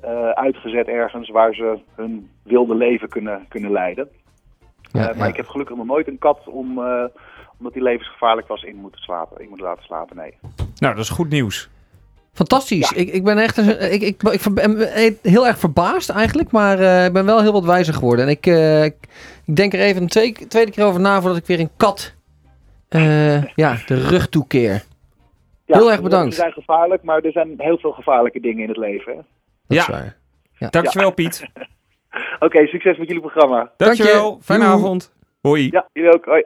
[0.00, 4.08] eh, uitgezet ergens waar ze hun wilde leven kunnen, kunnen leiden.
[4.92, 5.26] Ja, maar ja.
[5.26, 7.04] ik heb gelukkig nog nooit een kat om, eh,
[7.58, 9.42] omdat die levensgevaarlijk was in moeten slapen.
[9.42, 10.34] Ik moet laten slapen, nee.
[10.78, 11.70] Nou, dat is goed nieuws.
[12.34, 12.92] Fantastisch.
[12.92, 14.88] Ik, ik ben echt een- ik, ik, ik ben
[15.22, 18.24] heel erg verbaasd eigenlijk, maar eh, ik ben wel heel wat wijzer geworden.
[18.24, 18.94] En ik, eh, ik,
[19.44, 22.14] ik denk er even een twee, tweede keer over na voordat ik weer een kat
[22.88, 24.84] eh, ja, de rug toekeer.
[25.64, 26.34] Ja, Heel erg bedankt.
[26.34, 29.12] Ze zijn gevaarlijk, maar er zijn heel veel gevaarlijke dingen in het leven.
[29.12, 29.16] hè.
[29.16, 29.24] Dat
[29.66, 29.80] Ja.
[29.80, 30.16] is waar.
[30.70, 31.44] Dankjewel, Piet.
[32.40, 33.72] Oké, succes met jullie programma.
[33.76, 34.22] Dankjewel.
[34.30, 34.44] Dank je.
[34.44, 35.12] Fijne avond.
[35.40, 35.68] Hoi.
[35.70, 36.24] Ja, jullie ook.
[36.24, 36.44] Hoi.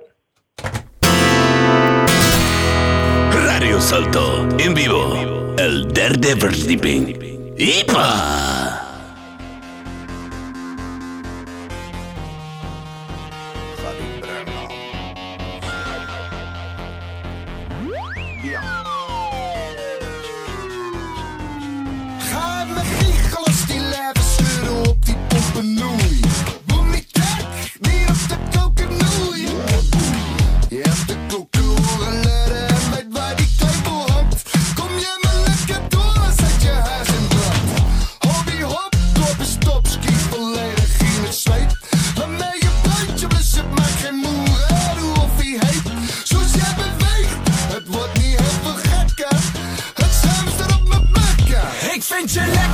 [3.67, 5.55] Radio Salto en vivo.
[5.59, 7.19] El derde verdieping.
[7.59, 8.83] ¡Ipa!
[22.19, 25.97] Ga met giegels die leven scheuren op die pompennoei.
[25.97, 26.06] Boem
[52.27, 52.66] Ik vind je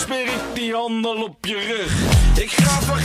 [0.00, 1.92] smeer ik die handel op je rug.
[2.42, 2.98] Ik ga van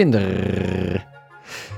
[0.00, 1.06] Tinder.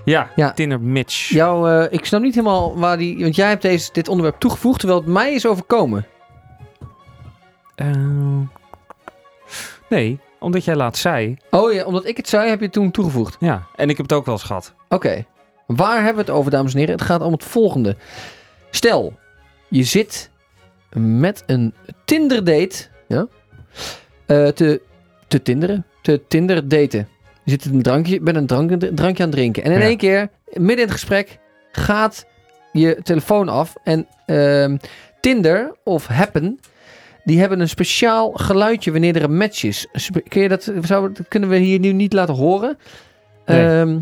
[0.05, 0.53] Ja, Ja.
[0.53, 1.29] Tinder match.
[1.29, 3.19] Jouw, eh, ik snap niet helemaal waar die...
[3.19, 6.07] Want jij hebt deze, dit onderwerp toegevoegd, terwijl het mij is overkomen.
[7.75, 7.87] Eh,
[9.89, 11.37] nee, omdat jij laat zei.
[11.51, 13.37] Oh ja, omdat ik het zei, heb je het toen toegevoegd.
[13.41, 14.75] Ja, en ik heb het ook wel eens gehad.
[14.89, 15.25] Oké.
[15.67, 16.95] Waar hebben we het over, dames en heren?
[16.95, 17.97] Het gaat om het volgende.
[18.71, 19.19] Stel,
[19.69, 20.31] je zit
[20.97, 23.27] met een Tinder date ja,
[24.27, 24.81] eh, te,
[25.29, 27.09] te tinderen, te Tinder daten.
[27.45, 29.63] Je zit een drankje, bent een drank, drankje aan het drinken.
[29.65, 29.85] En in Ja.
[29.85, 31.39] één keer, midden in het gesprek,
[31.73, 32.27] gaat
[32.73, 33.75] je telefoon af.
[33.85, 34.77] En ehm,
[35.21, 36.61] Tinder of Happen,
[37.25, 39.87] die hebben een speciaal geluidje wanneer er een match is.
[40.29, 42.79] Kun je dat, zou, dat kunnen we hier nu niet laten horen.
[43.47, 43.81] Nee.
[43.81, 43.99] Ehm,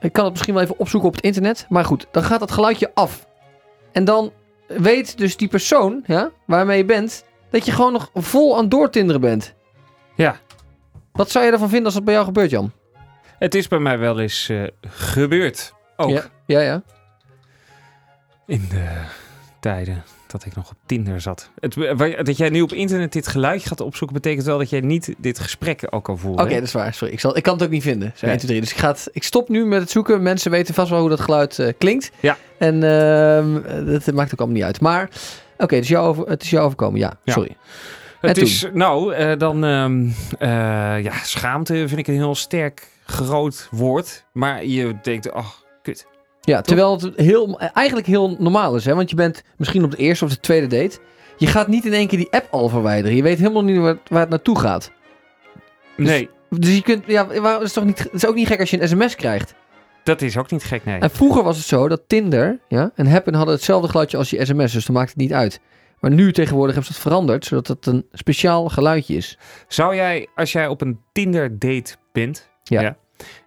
[0.00, 1.66] ik kan het misschien wel even opzoeken op het internet.
[1.68, 3.26] Maar goed, dan gaat dat geluidje af.
[3.92, 4.32] En dan
[4.66, 7.24] weet dus die persoon ja, waarmee je bent...
[7.50, 9.54] dat je gewoon nog vol aan doortinderen bent.
[10.16, 10.36] Ja.
[11.14, 12.72] Wat zou je ervan vinden als dat bij jou gebeurt, Jan?
[13.38, 15.72] Het is bij mij wel eens eh, gebeurd.
[15.96, 16.60] Ook Ja, ja.
[16.60, 16.82] ja.
[18.46, 18.88] in de
[19.60, 21.50] tijden dat ik nog op Tinder zat.
[21.60, 21.74] Het,
[22.26, 24.16] dat jij nu op internet dit geluidje gaat opzoeken...
[24.16, 26.44] betekent wel dat jij niet dit gesprek ook kan voeren.
[26.44, 26.94] Oké, dat is waar.
[26.94, 28.12] Sorry, ik, zal, ik kan het ook niet vinden.
[28.14, 28.30] Zo, Nee.
[28.36, 28.60] 1, 2, 3.
[28.60, 30.22] Dus ik, ga het, ik stop nu met het zoeken.
[30.22, 32.10] Mensen weten vast wel hoe dat geluid eh, klinkt.
[32.20, 32.36] Ja.
[32.58, 34.80] En ehm, dat maakt ook allemaal niet uit.
[34.80, 35.08] Maar,
[35.58, 37.00] oké, dus jou over, het is jou overkomen.
[37.00, 37.32] Ja, Ja.
[37.32, 37.56] sorry.
[38.28, 40.06] Het is, nou, eh, dan, ehm,
[40.38, 40.48] eh,
[41.04, 44.24] ja, schaamte vind ik een heel sterk groot woord.
[44.32, 46.06] Maar je denkt, ach, kut.
[46.40, 48.84] Ja, terwijl het heel, eigenlijk heel normaal is.
[48.84, 48.94] Hè?
[48.94, 50.98] Want je bent misschien op de eerste of de tweede date.
[51.36, 53.16] Je gaat niet in één keer die app al verwijderen.
[53.16, 54.90] Je weet helemaal niet waar, waar het naartoe gaat.
[55.96, 58.70] Dus- Nee, Dus je kunt, ja, is toch niet, het is ook niet gek als
[58.70, 59.54] je een sms krijgt.
[60.04, 60.98] dat is ook niet gek, nee.
[60.98, 64.44] En vroeger was het zo dat Tinder ja, en Happen hadden hetzelfde geluidje als je
[64.44, 64.72] sms.
[64.72, 65.60] Dus dan maakt het niet uit.
[66.00, 69.38] Maar nu tegenwoordig hebben ze dat veranderd, zodat het een speciaal geluidje is.
[69.68, 72.48] Zou jij, als jij op een Tinder date bent...
[72.62, 72.96] Ja.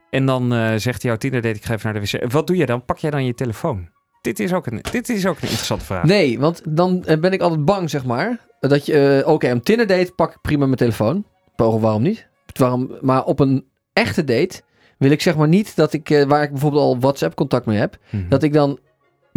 [0.10, 2.32] en dan eh, zegt jouw Tinder date, ik ga even naar de wc.
[2.32, 2.86] Wat doe je dan?
[2.86, 3.90] Pak jij dan je telefoon?
[4.22, 6.04] Dit is ook een, dit is ook een interessante vraag.
[6.04, 8.46] Nee, want dan eh, ben ik altijd bang, zeg maar.
[8.60, 11.26] Dat je, eh, oké, een Tinder date pak ik prima mijn telefoon.
[11.56, 12.28] Waarom, waarom niet?
[12.60, 14.62] Waarom, maar op een echte date
[14.98, 17.98] wil ik zeg maar niet dat ik, waar ik bijvoorbeeld al WhatsApp contact mee heb,
[18.10, 18.30] Mhm.
[18.30, 18.80] dat ik dan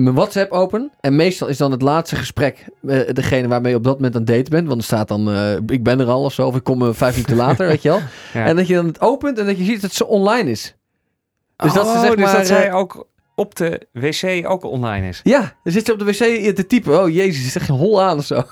[0.02, 0.92] mijn WhatsApp open.
[1.00, 4.20] En meestal is dan het laatste gesprek eh, degene waarmee je op dat moment aan
[4.20, 4.66] het date bent.
[4.66, 6.88] Want er staat dan, eh, ik ben er al of zo, of ik kom eh,
[6.92, 8.00] vijf minuten later, weet je wel.
[8.32, 8.44] Ja.
[8.44, 10.74] En dat je dan het opent en dat je ziet dat ze online is.
[11.56, 15.08] Dus dat ze Oh, zeg dus maar, dat zij ook op de wc ook online
[15.08, 15.20] is.
[15.22, 17.02] Ja, dan zit ze op de wc te typen.
[17.02, 18.34] Oh jezus, is echt geen hol aan of zo.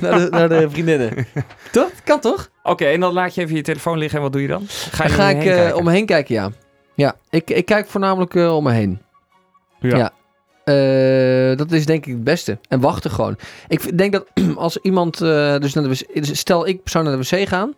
[0.00, 1.26] naar, de, naar de vriendinnen.
[1.72, 1.90] toch?
[2.04, 2.50] Kan toch?
[2.62, 4.64] Oké, en dan laat je even je telefoon liggen en wat doe je dan?
[4.68, 6.50] Ga Dan je ga om je ik om me heen kijken, ja.
[6.94, 9.02] Ja, ik, ik kijk voornamelijk om me heen.
[9.80, 9.96] Ja.
[9.96, 10.12] Ja.
[10.66, 12.58] Eh, dat is denk ik het beste.
[12.68, 13.36] En wachten gewoon.
[13.68, 16.14] Ik denk dat als iemand eh, dus naar de wc...
[16.14, 17.74] dus Stel, ik zou naar de wc gaan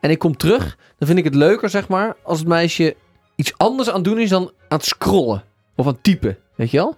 [0.00, 0.78] en ik kom terug.
[0.98, 2.96] Dan vind ik het leuker, zeg maar, als het meisje
[3.34, 5.44] iets anders aan het doen is dan aan het scrollen.
[5.76, 6.38] Of aan het typen.
[6.54, 6.96] Weet je wel?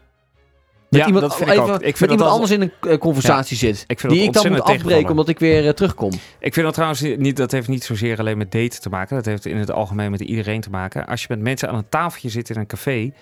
[0.88, 1.74] Dat Ja, iemand dat vind even ik ook.
[1.74, 3.84] Ik met vind iemand dat anders in een conversatie zit.
[3.86, 6.10] ik vind die ik dan moet afbreken omdat ik weer eh, terugkom.
[6.38, 9.16] Ik vind dat trouwens niet, dat heeft niet zozeer alleen met daten te maken.
[9.16, 11.06] Dat heeft in het algemeen met iedereen te maken.
[11.06, 13.12] Als je met mensen aan een tafeltje zit in een café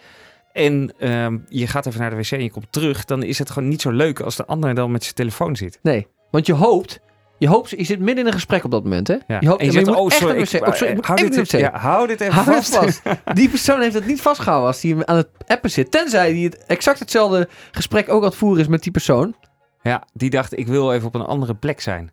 [0.52, 3.50] en ehm, je gaat even naar de wc en je komt terug, dan is het
[3.50, 5.78] gewoon niet zo leuk als de ander dan met zijn telefoon zit.
[5.82, 7.00] Nee, want je hoopt...
[7.38, 9.16] Je hoopt, je zit midden in een gesprek op dat moment, hè?
[9.26, 9.36] Ja.
[9.40, 10.66] Je hoopt, en je zegt, oh sorry, ik, wc.
[10.66, 12.74] Oh, sorry, ik moet hou, dit, ja, hou dit even Hou vast.
[12.76, 13.02] vast.
[13.34, 15.90] Die persoon heeft het niet vastgehouden als hij aan het appen zit.
[15.90, 19.34] Tenzij hij het exact hetzelfde gesprek ook aan het voeren is met die persoon.
[19.82, 22.10] Ja, die dacht, ik wil even op een andere plek zijn.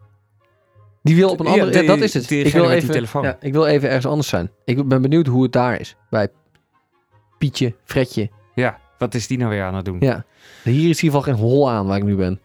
[1.03, 1.71] Die wil op een andere...
[1.71, 2.31] Ja, die- dat is het.
[2.31, 3.23] Ik wil, die even, telefoon.
[3.23, 4.51] ja, ik wil even ergens anders zijn.
[4.65, 5.95] Ik ben benieuwd hoe het daar is.
[6.09, 6.27] Bij
[7.37, 8.29] Pietje, Fredje.
[8.55, 9.97] Ja, wat is die nou weer aan het doen?
[9.99, 10.25] Ja.
[10.63, 12.39] Hier is in ieder geval geen hol aan waar ik nu ben.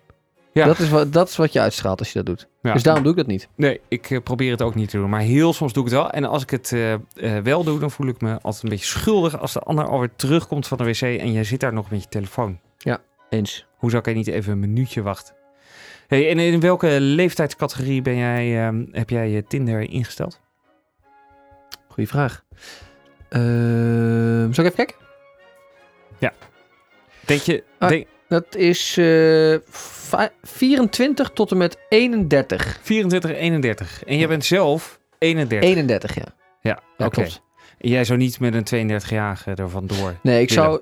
[0.52, 0.66] Ja.
[0.66, 2.48] Dat, is wat, dat is wat je uitstraalt als je dat doet.
[2.62, 2.72] Ja.
[2.72, 3.48] Dus daarom doe ik dat niet.
[3.56, 5.10] Nee, ik eh, probeer het ook niet te doen.
[5.10, 6.10] Maar heel soms doe ik het wel.
[6.10, 7.00] En als ik het eh, eh,
[7.42, 10.66] wel doe, dan voel ik me altijd een beetje schuldig als de ander alweer terugkomt
[10.66, 12.58] van de wc en jij zit daar nog met je telefoon.
[13.28, 13.66] Eens.
[13.76, 15.34] Hoe zou ik niet even een minuutje wachten?
[16.06, 20.40] Hey, en in welke leeftijdscategorie ben jij, ehm, heb jij je Tinder ingesteld?
[21.88, 22.44] Goeie vraag.
[23.32, 24.96] Ehm zal ik even kijken?
[27.26, 27.64] Denk je...
[27.78, 27.88] Ah.
[27.88, 32.78] denk- Dat is eh, va- 24 tot en met 31.
[32.82, 34.04] 24, 31.
[34.04, 35.68] En jij bent zelf 31.
[35.70, 36.24] 31, ja.
[36.60, 37.42] Ja, Ja, klopt.
[37.78, 40.14] En jij zou niet met een 32-jarige er vandoor.
[40.22, 40.80] Nee, ik zou,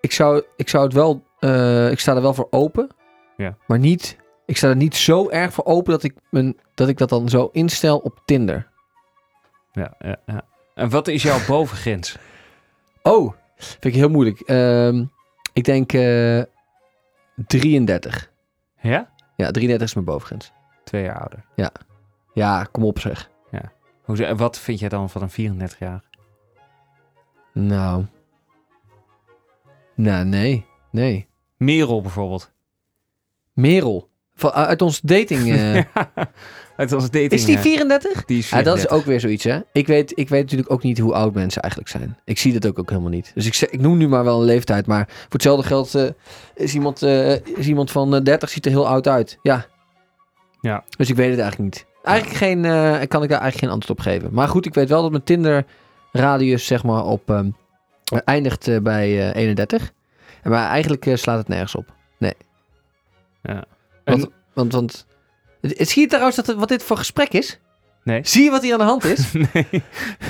[0.00, 2.88] ik zou, ik zou het wel, eh, ik sta er wel voor open.
[3.36, 3.56] Ja.
[3.66, 6.98] Maar niet, ik sta er niet zo erg voor open dat ik, mijn, dat ik
[6.98, 8.68] dat dan zo instel op Tinder.
[9.72, 10.44] Ja, ja, ja.
[10.74, 12.16] En wat is jouw bovengrens?
[13.02, 14.40] Oh, vind ik heel moeilijk.
[14.40, 15.04] Ehm,
[15.52, 16.42] ik denk eh
[17.46, 18.32] 33.
[18.80, 19.12] Ja?
[19.36, 20.52] Ja, 33 is mijn bovengrens.
[20.84, 21.44] Twee jaar ouder.
[22.34, 23.30] Ja, kom op zeg.
[24.04, 25.30] Hoe, en wat vind jij dan van een
[25.70, 26.04] 34-jarige?
[27.52, 28.04] Nou,
[29.94, 30.66] Nou, nee.
[30.90, 31.28] Nee.
[31.56, 32.52] Merel bijvoorbeeld.
[33.52, 34.10] Merel.
[34.34, 35.52] Van, uit ons dating...
[35.52, 35.82] eh,
[36.76, 37.30] Het was dating.
[37.32, 38.24] is die eh, 34?
[38.24, 38.90] Die is Ja, dat is 34.
[38.98, 39.58] ook weer zoiets, hè?
[39.72, 42.16] Ik weet, ik weet natuurlijk ook niet hoe oud mensen eigenlijk zijn.
[42.24, 43.30] Ik zie dat ook, ook helemaal niet.
[43.34, 44.86] Dus ik, zeg- ik noem nu maar wel een leeftijd.
[44.86, 46.04] Maar voor hetzelfde geld eh,
[46.54, 49.38] is, iemand, eh, is iemand van eh, 30 ziet er heel oud uit.
[49.42, 49.66] Ja.
[50.60, 50.84] Ja.
[50.96, 51.86] Dus ik weet het eigenlijk niet.
[52.02, 52.72] Eigenlijk geen, eh,
[53.08, 54.28] kan ik daar eigenlijk geen antwoord op geven.
[54.32, 55.64] Maar goed, ik weet wel dat mijn Tinder
[56.12, 57.48] radius zeg maar op ehm,
[58.04, 59.92] eh, eindigt eh, bij eh, 31.
[60.42, 61.86] En maar eigenlijk eh, slaat het nergens op.
[62.18, 62.34] Nee.
[63.42, 63.64] Ja.
[64.04, 65.06] Want, En- want, want
[65.60, 67.58] het- je trouwens dat het, wat dit voor gesprek is?
[68.04, 68.20] Nee.
[68.24, 69.32] Zie je wat hier aan de hand is?
[69.32, 69.66] Nee.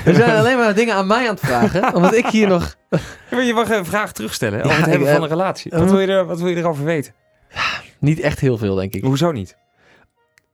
[0.05, 1.93] We zijn alleen maar dingen aan mij aan het vragen.
[1.95, 2.75] Omdat ik hier nog...
[3.29, 5.71] Je mag een vraag terugstellen over Ja, het hebben ik, van eh, een relatie.
[5.71, 7.13] eh, Wat wil, je er, wat wil je erover weten?
[7.99, 9.03] Niet echt heel veel, denk ik.
[9.03, 9.57] Hoezo niet?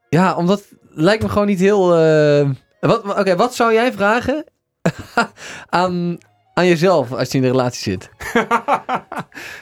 [0.10, 1.96] Ja, omdat lijkt me gewoon niet heel...
[1.98, 2.50] eh,
[2.80, 4.44] Wat, Oké, wat zou jij vragen
[5.70, 6.18] aan,
[6.54, 8.10] aan jezelf als je in een relatie zit?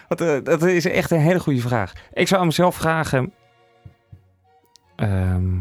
[0.08, 1.94] Eh, dat is echt een hele goede vraag.
[2.14, 3.34] Ik zou aan mezelf vragen...
[5.00, 5.58] Ehm,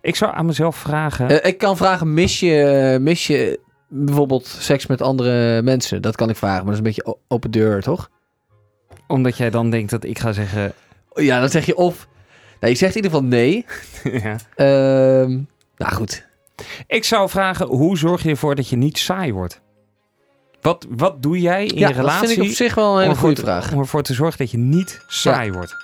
[0.00, 1.42] ik zou aan mezelf vragen...
[1.42, 6.02] Eh, ik kan vragen, mis je, mis je bijvoorbeeld seks met andere mensen?
[6.02, 8.10] Dat kan ik vragen, maar dat is een beetje open deur, toch?
[9.06, 10.72] omdat jij dan denkt dat ik ga zeggen...
[11.14, 12.08] Ja, dan zeg je of...
[12.60, 13.66] Nou, je zegt in ieder geval nee.
[14.22, 14.36] ja.
[14.54, 15.30] Ehm,
[15.76, 16.26] nou goed.
[16.86, 19.60] Ik zou vragen, hoe zorg je ervoor dat je niet saai wordt?
[20.60, 23.02] Wat, wat doe jij in ja, je relatie dat vind ik op zich wel een
[23.02, 23.72] hele goede vraag.
[23.72, 25.76] om ervoor te zorgen dat je niet saai wordt?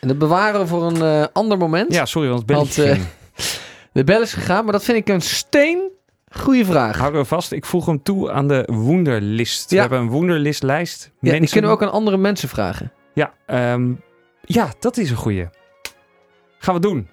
[0.00, 1.92] En dat bewaren we voor een eh, ander moment.
[1.94, 3.58] Ja, sorry, want het belletje Want, eh, ging.
[3.92, 5.90] De bel is gegaan, maar dat vind ik een steen
[6.32, 6.98] goede vraag.
[6.98, 7.52] Houden we vast.
[7.52, 9.70] Ik voeg hem toe aan de Wunderlist.
[9.70, 9.80] We Ja.
[9.80, 11.02] hebben een Wunderlist-lijst.
[11.04, 12.92] Ja, die Mensen- kunnen we ook aan andere mensen vragen.
[13.14, 13.92] Ja, ehm,
[14.42, 15.48] ja, dat is een goeie.
[16.58, 17.08] Gaan we doen.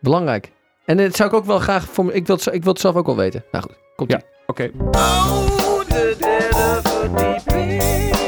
[0.00, 0.52] Belangrijk.
[0.84, 2.12] En dat zou ik ook wel graag voor me.
[2.12, 3.44] Ik wil het, ik wil het zelf ook wel weten.
[3.52, 4.16] Nou goed, komt Ja.
[4.18, 4.24] ie.
[4.46, 4.70] Oké.
[7.46, 8.21] Can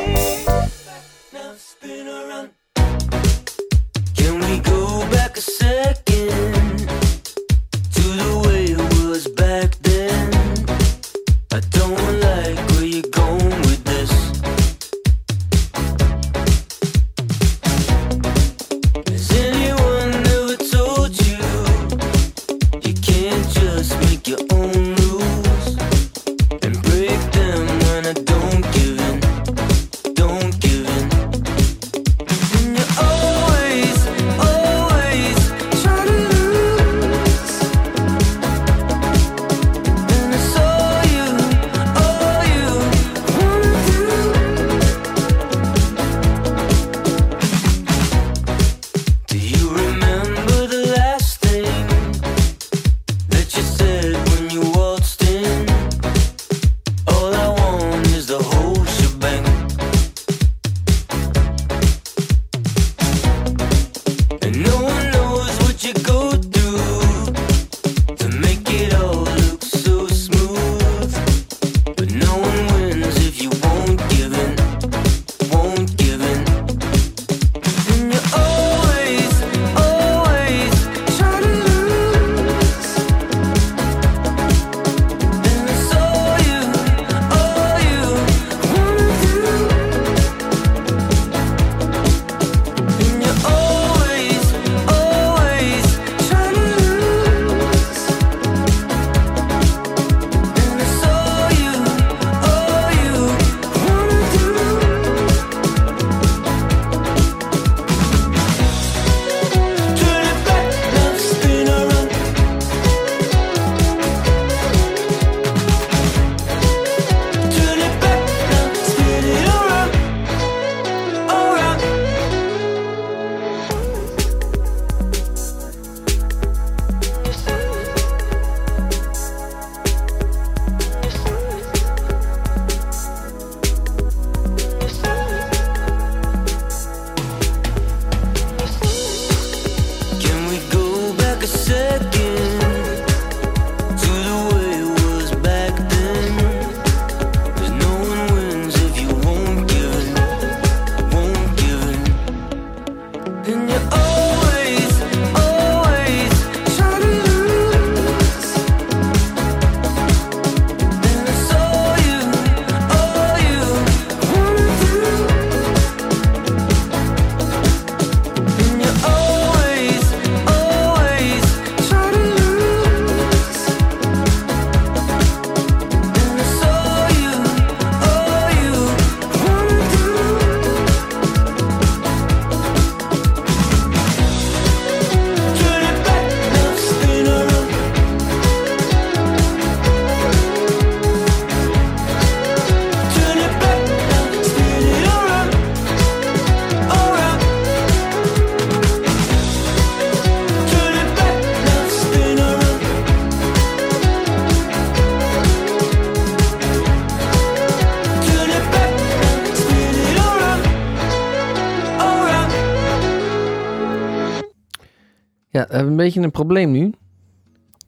[215.63, 216.93] we hebben een beetje een probleem nu.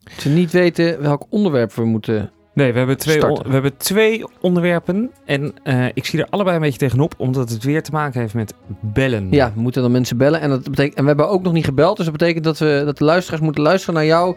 [0.03, 2.31] Dat we niet weten welk onderwerp we moeten...
[2.55, 5.11] Nee, we hebben twee, we hebben twee onderwerpen.
[5.25, 8.35] En eh, ik zie er allebei een beetje tegenop, omdat het weer te maken heeft
[8.35, 9.29] met bellen.
[9.31, 10.41] Ja, we moeten dan mensen bellen.
[10.41, 11.97] En, dat betekent, en we hebben ook nog niet gebeld.
[11.97, 14.37] Dus dat betekent dat, we, dat de luisteraars moeten luisteren naar jou.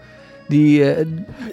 [0.50, 1.06] Die, eh, Nee,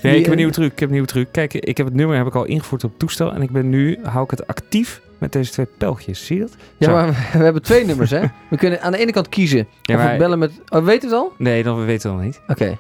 [0.03, 0.73] die- ik heb een nieuwe truc.
[0.73, 1.29] Ik heb een nieuwe truc.
[1.33, 3.33] Kijk, ik heb het nummer heb ik al ingevoerd op het toestel.
[3.33, 6.27] En ik ben nu, hou ik het actief met deze twee pijltjes.
[6.27, 6.57] Zie je dat?
[6.77, 6.93] Ja, Zo.
[6.93, 8.21] maar we, we hebben twee nummers, hè?
[8.51, 10.53] We kunnen aan de ene kant kiezen Ja, of we bellen met...
[10.69, 11.33] Oh, weet het al?
[11.39, 12.41] Nee, dan weten we het nog niet.
[12.49, 12.79] Oké.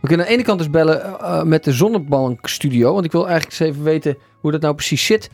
[0.00, 2.92] We kunnen aan de ene kant dus bellen eh, eh, met de Zonnebank Studio.
[2.92, 5.30] Want ik wil eigenlijk eens even weten hoe dat nou precies zit.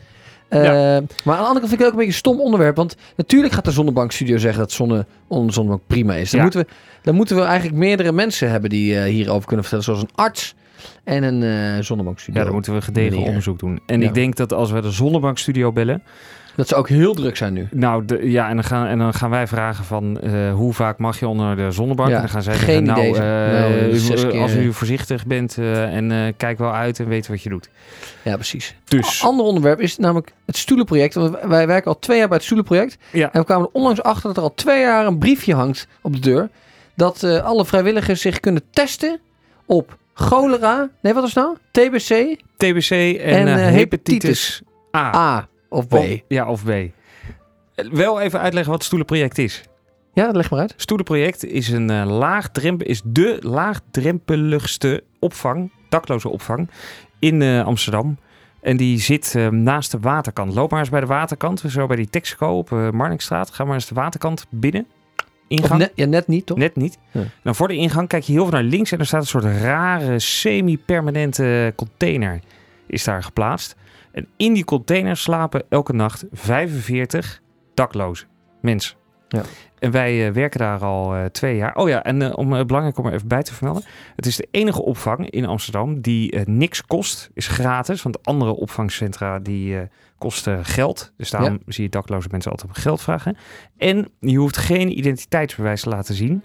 [0.49, 2.75] Eh, Maar aan de andere kant vind ik het ook een beetje een stom onderwerp.
[2.75, 6.29] Want natuurlijk gaat de Zonnebank Studio zeggen dat zonne, on, Zonnebank prima is.
[6.31, 6.45] Dan, Ja.
[6.45, 6.67] moeten we,
[7.01, 9.83] dan moeten we eigenlijk meerdere mensen hebben die eh, hierover kunnen vertellen.
[9.85, 10.55] Zoals een arts
[11.03, 11.43] en een
[11.77, 12.39] eh Zonnebank Studio.
[12.39, 13.79] Ja, dan moeten we gedegen onderzoek doen.
[13.85, 14.07] En Ja.
[14.07, 16.03] ik denk dat als we de Zonnebankstudio bellen...
[16.59, 17.67] Dat ze ook heel druk zijn nu.
[17.71, 20.97] Nou, de, ja, en dan, gaan, en dan gaan wij vragen van eh, hoe vaak
[20.97, 22.09] mag je onder de zonnebank?
[22.09, 24.41] Ja, en dan gaan zij geen zeggen, nou, eh, Nou, u- keer.
[24.41, 27.69] als u voorzichtig bent eh, en eh, kijk wel uit en weet wat je doet.
[28.21, 28.75] Ja, precies.
[28.85, 31.13] Dus, Een ander onderwerp is namelijk het stoelenproject.
[31.13, 32.97] Want wij werken al twee jaar bij het stoelenproject.
[33.11, 33.31] Ja.
[33.31, 36.13] En we kwamen er onlangs achter dat er al twee jaar een briefje hangt op
[36.13, 36.49] de deur.
[36.95, 39.19] Dat eh, alle vrijwilligers zich kunnen testen
[39.65, 40.89] op cholera.
[41.01, 41.55] Nee, wat het nou?
[41.71, 44.61] TBC, TBC en, En, eh, eh, hepatitis
[44.95, 45.15] A.
[45.15, 45.93] A of B.
[45.93, 46.71] Of- ja, of B.
[47.75, 49.63] Wel even uitleggen wat het stoelenproject is.
[50.13, 50.73] Ja, leg maar uit.
[50.77, 56.69] Stoelenproject is, een, eh, laagdrempel, is de laagdrempeligste opvang, dakloze opvang,
[57.19, 58.17] in eh, Amsterdam.
[58.61, 60.53] En die zit eh, naast de waterkant.
[60.53, 63.49] Loop maar eens bij de waterkant, zo bij die Texaco op Marnixstraat.
[63.49, 64.87] Ga maar eens de waterkant binnen.
[65.47, 65.79] Ingang.
[65.79, 66.57] net, ja, net niet, toch?
[66.57, 66.97] Net niet.
[67.11, 67.21] Ja.
[67.43, 69.43] Dan voor de ingang kijk je heel veel naar links en er staat een soort
[69.43, 72.39] rare semi-permanente container
[72.87, 73.75] is daar geplaatst.
[74.11, 77.41] En in die container slapen elke nacht 45
[77.73, 78.25] dakloze
[78.61, 78.97] mensen.
[79.27, 79.41] Ja.
[79.79, 81.75] En wij eh, werken daar al eh, twee jaar.
[81.75, 83.83] Oh ja, en eh, om belangrijk om er even bij te vermelden.
[84.15, 87.29] Het is de enige opvang in Amsterdam die niks kost.
[87.33, 89.77] Is gratis, want andere opvangcentra die
[90.17, 91.13] kosten geld.
[91.17, 93.37] Dus daarom zie je dakloze mensen altijd om geld vragen.
[93.77, 96.43] En je hoeft geen identiteitsbewijs te laten zien.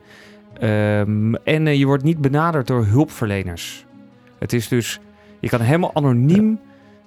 [0.58, 3.86] Ehm, en je wordt niet benaderd door hulpverleners.
[4.38, 5.00] Het is dus,
[5.40, 6.60] je kan helemaal anoniem,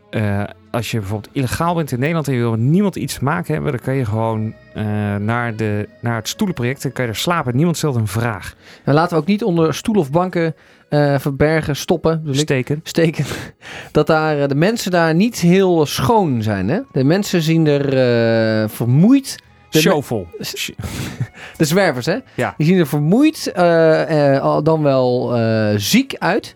[0.10, 3.24] eh, als je bijvoorbeeld illegaal bent in Nederland en je wil met niemand iets te
[3.24, 4.84] maken hebben, dan kan je gewoon eh,
[5.16, 7.56] naar, de, naar het stoelenproject en kan je er slapen.
[7.56, 8.56] Niemand stelt een vraag.
[8.84, 10.56] En laten we ook niet onder stoel of banken
[10.90, 12.24] eh, verbergen, stoppen.
[12.26, 12.36] ik.
[12.36, 12.80] Steken.
[12.84, 13.26] steken.
[13.92, 16.70] Dat daar, de mensen daar niet heel schoon zijn.
[16.70, 16.80] Hè?
[16.92, 19.36] De mensen zien er vermoeid.
[19.70, 20.28] De, Showvol.
[21.58, 22.18] de zwervers, hè?
[22.34, 22.54] Ja.
[22.58, 23.52] Die zien er vermoeid,
[24.64, 25.38] dan wel
[25.78, 26.56] ziek uit.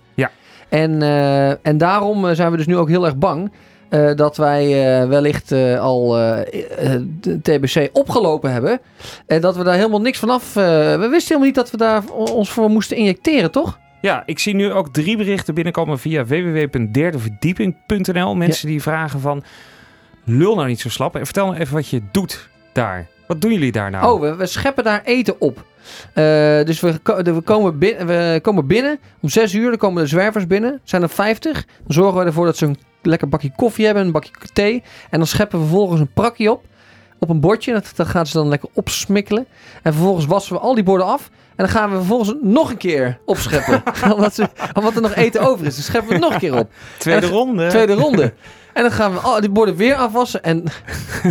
[0.71, 3.51] En, eh, en daarom eh, zijn we dus nu ook heel erg bang.
[3.89, 4.67] eh, dat wij
[5.07, 8.79] wellicht al de TBC opgelopen hebben.
[9.27, 10.53] En dat we daar helemaal niks vanaf.
[10.53, 13.79] we wisten helemaal niet dat we daar ons voor moesten injecteren, toch?
[14.01, 18.35] Ja, ik zie nu ook drie berichten binnenkomen via www.derdeverdieping.nl.
[18.35, 19.43] Mensen die vragen van,
[20.25, 23.07] lul nou niet zo slap en vertel nou even wat je doet daar.
[23.31, 24.13] Wat doen jullie daar nou?
[24.13, 25.65] Oh, we, we scheppen daar eten op.
[26.13, 26.23] Eh,
[26.65, 29.69] dus we, we, komen binnen, we komen binnen om 6 uur.
[29.69, 30.79] Dan komen de zwervers binnen.
[30.83, 31.53] Zijn er 50.
[31.53, 34.05] Dan zorgen we ervoor dat ze een lekker bakje koffie hebben.
[34.05, 34.83] Een bakje thee.
[35.09, 36.63] En dan scheppen we vervolgens een prakje op.
[37.19, 37.73] Op een bordje.
[37.73, 39.45] Dat, dat gaan ze dan lekker opsmikkelen.
[39.83, 41.29] En vervolgens wassen we al die borden af.
[41.55, 43.83] En dan gaan we vervolgens nog een keer opscheppen.
[44.15, 45.75] omdat, ze, omdat er nog eten over is.
[45.75, 46.71] Dan scheppen we nog een keer op.
[46.97, 47.67] Tweede ronde.
[47.67, 48.33] Tweede ronde.
[48.73, 50.43] En dan gaan we al die borden weer afwassen.
[50.43, 50.63] En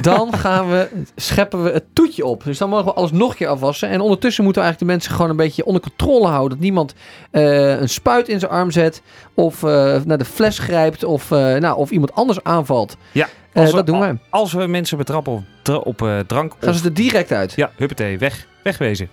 [0.00, 2.44] dan gaan we, scheppen we het toetje op.
[2.44, 3.88] Dus dan mogen we alles nog een keer afwassen.
[3.88, 6.50] En ondertussen moeten we eigenlijk de mensen gewoon een beetje onder controle houden.
[6.50, 6.94] Dat niemand
[7.30, 9.02] eh, een spuit in zijn arm zet.
[9.34, 11.04] Of eh, naar de fles grijpt.
[11.04, 12.96] Of, eh, nou, of iemand anders aanvalt.
[13.12, 14.18] Ja, als we- dat doen wij.
[14.30, 16.76] Als we mensen betrappen op, op drank Gaan of...
[16.76, 17.52] ze er direct uit.
[17.56, 18.46] Ja, huppatee, weg.
[18.62, 19.08] Wegwezen.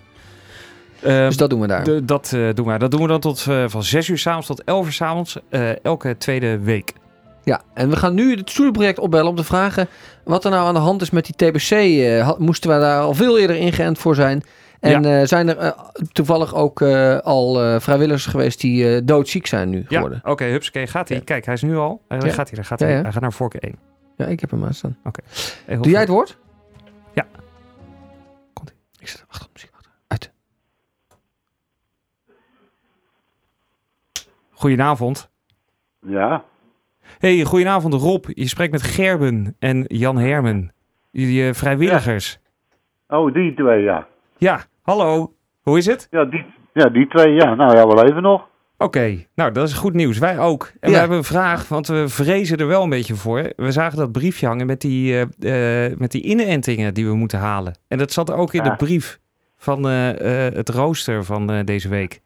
[1.00, 2.04] Eh, Dus dat doen we daar.
[2.06, 2.78] dat doen wij.
[2.78, 5.38] Dat doen we dan tot, van 6 uur s'avonds tot 11 uur s'avonds.
[5.82, 6.92] elke tweede week.
[7.44, 9.88] Ja, en we gaan nu het stoelenproject opbellen om te vragen
[10.24, 11.70] wat er nou aan de hand is met die TBC.
[11.70, 14.42] eh, moesten we daar al veel eerder ingeënt voor zijn?
[14.80, 15.70] En eh, zijn er eh,
[16.12, 20.20] toevallig ook eh, al eh, vrijwilligers geweest die eh, doodziek zijn nu Ja, geworden?
[20.24, 21.16] oké, hupsakee, gaat hij.
[21.18, 21.24] Ja.
[21.24, 22.02] Kijk, hij is nu al.
[22.08, 22.28] Hij Ja.
[22.32, 22.94] gaat hij, daar gaat Ja, hij.
[22.96, 23.02] ja.
[23.02, 23.78] Hij gaat naar voorkeur 1.
[24.16, 24.96] Ja, ik heb hem aan staan.
[25.66, 26.38] Heel Doe jij het woord?
[27.14, 27.26] Ja.
[28.52, 28.76] Komt-ie.
[28.98, 29.90] Ik zet achter de muziek achter.
[30.06, 30.30] Uit.
[34.50, 35.28] Goedenavond.
[36.06, 36.44] Ja,
[37.18, 38.24] Hey, goedenavond Rob.
[38.28, 40.72] Je spreekt met Gerben en Jan Hermen.
[41.10, 42.38] Jullie eh, vrijwilligers.
[43.08, 44.06] oh die twee, ja.
[44.36, 44.60] Ja.
[44.82, 45.32] hallo.
[45.62, 46.06] Hoe is het?
[46.10, 47.54] Ja, die, ja, die twee, ja.
[47.54, 48.46] Nou ja, wel even nog.
[48.78, 50.18] Oké, nou dat is goed nieuws.
[50.18, 50.72] Wij ook.
[50.80, 50.94] En Ja.
[50.94, 53.52] we hebben een vraag, want we vrezen er wel een beetje voor.
[53.56, 57.38] We zagen dat briefje hangen met die, eh, eh, met die inentingen die we moeten
[57.38, 57.78] halen.
[57.88, 58.70] En dat zat ook in Ja.
[58.70, 59.18] de brief
[59.56, 62.20] van het rooster van deze week.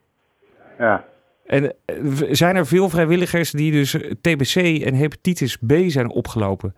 [0.79, 1.05] Ja.
[1.47, 1.97] En eh,
[2.31, 3.91] zijn er veel vrijwilligers die dus
[4.21, 6.75] TBC en hepatitis B zijn opgelopen?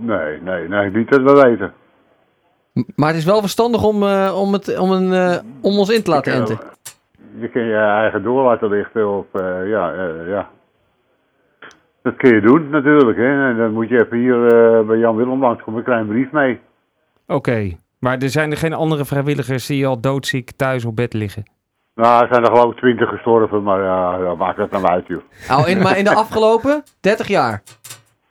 [0.00, 1.72] Nee, nee, nee, niet dat we weten.
[2.96, 6.02] Maar het is wel verstandig om, eh, om, het, om, een, eh, om ons in
[6.02, 6.58] te laten Je enten.
[6.58, 6.66] kan-
[7.40, 10.48] Je kan je eigen door laten lichten op, eh, ja, eh, ja.
[12.02, 13.50] Dat kun je doen natuurlijk, hè.
[13.50, 16.30] En dan moet je even hier eh, bij Jan Willem langs komen, een klein brief
[16.30, 16.58] mee.
[17.26, 21.42] Oké, maar er zijn er geen andere vrijwilligers die al doodziek thuis op bed liggen?
[22.02, 25.06] Nou, er zijn er geloof ik twintig gestorven, maar ja, ja, maakt het nou uit,
[25.06, 25.22] joh.
[25.50, 27.62] Oh, in, maar in de afgelopen 30 jaar.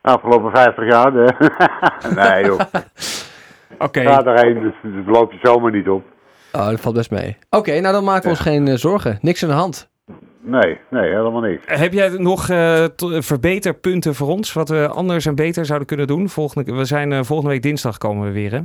[0.01, 1.26] Afgelopen 50 jaar, hè.
[2.22, 2.59] nee, joh.
[3.88, 4.74] Oké, Ga erheen, dus
[5.05, 6.03] dat loop je zomaar niet op.
[6.51, 7.38] Oh, dat valt best mee.
[7.49, 9.18] Oké, nou dan maken we ons geen eh, zorgen.
[9.22, 9.89] Niks aan de hand.
[10.41, 11.63] Nee, nee, helemaal niks.
[11.65, 12.86] heb jij nog eh,
[13.20, 14.53] verbeterpunten voor ons?
[14.53, 16.30] Wat we anders en beter zouden kunnen doen?
[16.30, 18.59] Volgende, we zijn eh, volgende week dinsdag komen we weer, hè?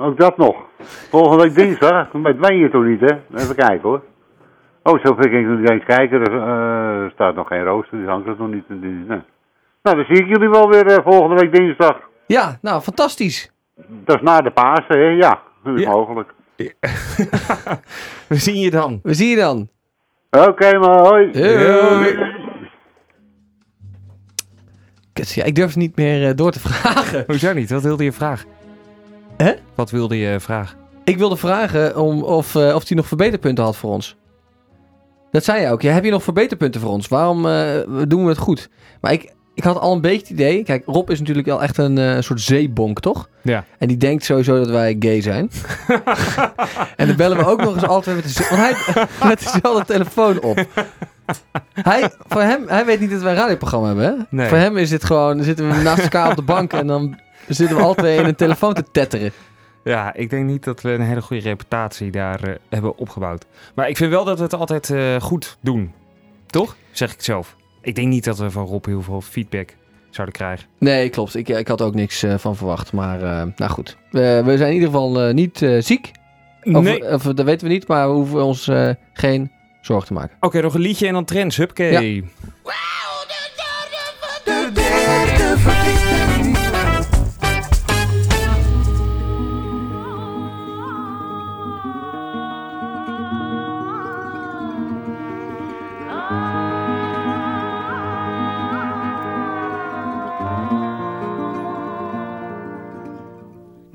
[0.00, 0.56] Ook dat nog.
[1.10, 3.14] Volgende week dinsdag, met mij hier toch niet, hè?
[3.36, 4.02] Even kijken hoor.
[4.82, 6.20] Oh, zo kan ik nog niet eens kijken.
[6.20, 8.68] Er eh, er staat nog geen rooster, dus hangt het nog niet.
[8.68, 9.20] Nee.
[9.82, 11.96] Nou, dan zie ik jullie wel weer eh, volgende week dinsdag.
[12.26, 13.52] Ja, nou, fantastisch.
[14.04, 15.06] Dat is na de Pasen, hè?
[15.08, 15.90] Ja, dat is Ja.
[15.90, 16.32] mogelijk.
[18.28, 19.00] We zien je dan.
[19.02, 19.68] We zien je dan.
[20.30, 21.30] Oké, maar hoi.
[21.32, 22.18] Hoi.
[25.12, 27.24] Kut, Ja, ik durf het niet meer eh, door te vragen.
[27.26, 27.70] Hoezo niet?
[27.70, 28.48] Wat wilde je vragen?
[29.42, 29.52] Hè?
[29.74, 30.78] Wat wilde je vragen?
[31.04, 34.16] Ik wilde vragen om, of, eh, of hij nog verbeterpunten had voor ons.
[35.30, 35.82] Dat zei je ook.
[35.82, 37.08] Ja, heb je nog verbeterpunten voor ons?
[37.08, 37.64] Waarom eh,
[38.08, 38.68] doen we het goed?
[39.00, 40.62] Maar ik, ik had al een beetje het idee.
[40.62, 43.28] Kijk, Rob is natuurlijk wel echt een eh, soort zeebonk, toch?
[43.42, 43.64] Ja.
[43.78, 45.50] En die denkt sowieso dat wij gay zijn.
[46.96, 50.40] en dan bellen we ook nog eens altijd met, de, want hij met dezelfde telefoon
[50.40, 50.66] op.
[51.72, 54.36] Hij, voor hem, hij weet niet dat wij een radioprogramma hebben, hè?
[54.36, 54.48] Nee.
[54.48, 57.18] Voor hem is dit gewoon, dan zitten we naast elkaar op de bank en dan
[57.48, 59.32] zitten we altijd in een telefoon te tetteren.
[59.84, 63.46] Ja, ik denk niet dat we een hele goede reputatie daar eh, hebben opgebouwd.
[63.74, 65.92] Maar ik vind wel dat we het altijd eh, goed doen.
[66.46, 66.76] Toch?
[66.90, 67.56] Zeg ik zelf.
[67.82, 69.74] Ik denk niet dat we van Rob heel veel feedback
[70.10, 70.66] zouden krijgen.
[70.78, 71.34] Nee, klopt.
[71.34, 72.92] Ik, ik had ook niks eh, van verwacht.
[72.92, 73.96] Maar eh, nou goed.
[74.10, 76.10] We, we zijn in ieder geval eh, niet eh, ziek.
[76.62, 77.12] Of, nee.
[77.12, 80.36] of, dat weten we niet, maar we hoeven ons eh, geen zorgen te maken.
[80.40, 81.56] Oké, nog een liedje en dan trends.
[81.56, 82.22] Hupkee.
[82.22, 82.28] De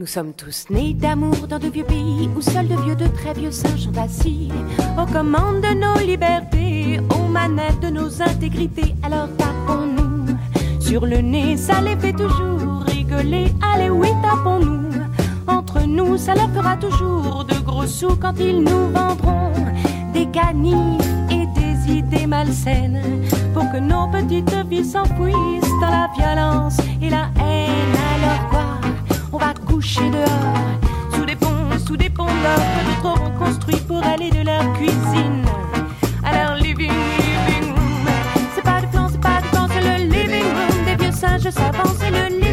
[0.06, 3.34] Nous sommes tous nés d'amour dans de vieux pays où seuls de vieux, de très
[3.34, 4.51] vieux singes sont assis
[5.01, 8.93] aux commandes de nos libertés, aux manettes de nos intégrités.
[9.01, 10.38] Alors tapons-nous
[10.80, 13.47] sur le nez, ça les fait toujours rigoler.
[13.74, 14.91] Allez, oui, tapons-nous.
[15.47, 19.53] Entre nous, ça leur fera toujours de gros sous quand ils nous vendront
[20.14, 21.01] des canifs
[21.32, 23.01] et des idées malsaines
[23.56, 27.94] pour que nos petites vies s'enfouissent dans la violence et la haine.
[29.76, 34.30] Coucher dehors, sous des ponts, sous des ponts d'or que d'autres auront construits pour aller
[34.30, 35.43] de leur cuisine
[36.23, 38.07] à leur living, room.
[38.55, 41.49] C'est pas du plan, c'est pas du plan, c'est le living room des vieux singes
[41.49, 42.44] savants, c'est le living,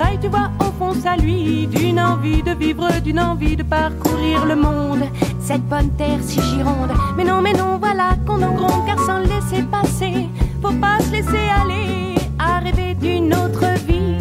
[0.00, 4.44] œil, tu vois, au fond, ça lui, d'une envie de vivre, d'une envie de parcourir
[4.46, 5.04] le monde,
[5.40, 6.92] cette bonne terre si gironde.
[7.16, 10.28] Mais non, mais non, voilà qu'on en gronde, car sans laisser passer,
[10.62, 14.16] faut pas se laisser aller à rêver d'une autre vie.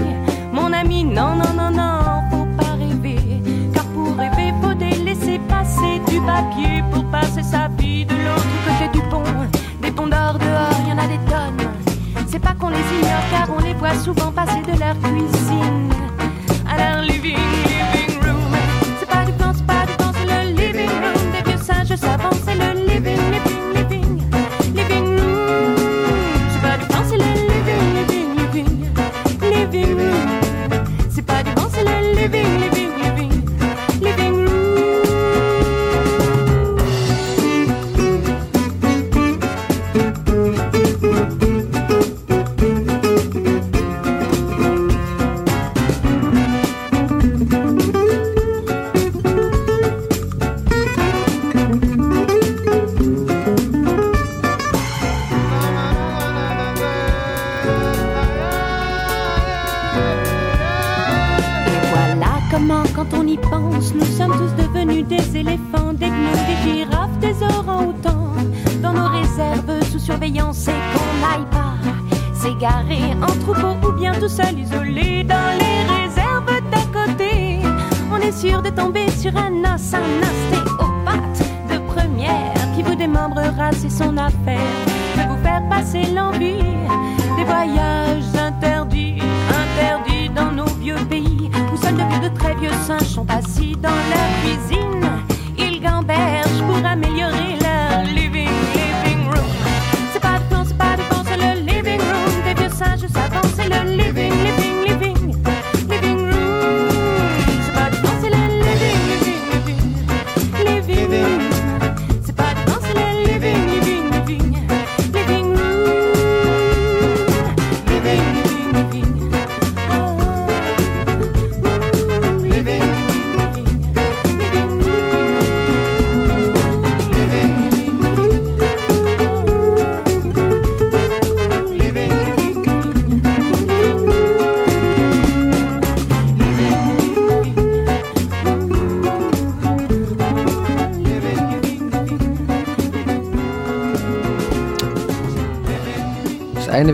[0.51, 3.41] Mon ami, non, non, non, non, faut pas rêver,
[3.73, 8.97] car pour rêver, faut délaisser passer du papier pour passer sa vie de l'autre côté
[8.97, 9.23] du pont.
[9.81, 11.67] Des ponts d'or dehors, y en a des tonnes.
[12.27, 15.48] C'est pas qu'on les ignore car on les voit souvent passer de leur cuisine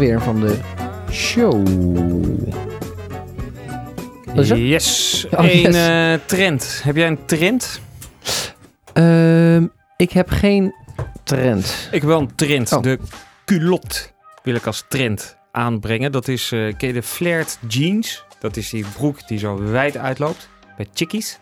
[0.07, 0.57] weer van de
[1.11, 1.67] show.
[4.35, 5.25] Yes.
[5.31, 5.75] Oh, yes.
[5.75, 6.81] eh, trend.
[6.83, 7.81] Heb jij een trend?
[8.93, 10.73] Ehm, ik heb geen
[11.23, 11.87] trend.
[11.91, 12.71] Ik heb wel een trend.
[12.71, 12.81] Oh.
[12.81, 12.99] De
[13.45, 13.99] culotte
[14.43, 16.11] wil ik als trend aanbrengen.
[16.11, 18.23] Dat is, eh ken je de flared jeans?
[18.39, 20.49] Dat is die broek die zo wijd uitloopt.
[20.77, 21.39] Bij chickies.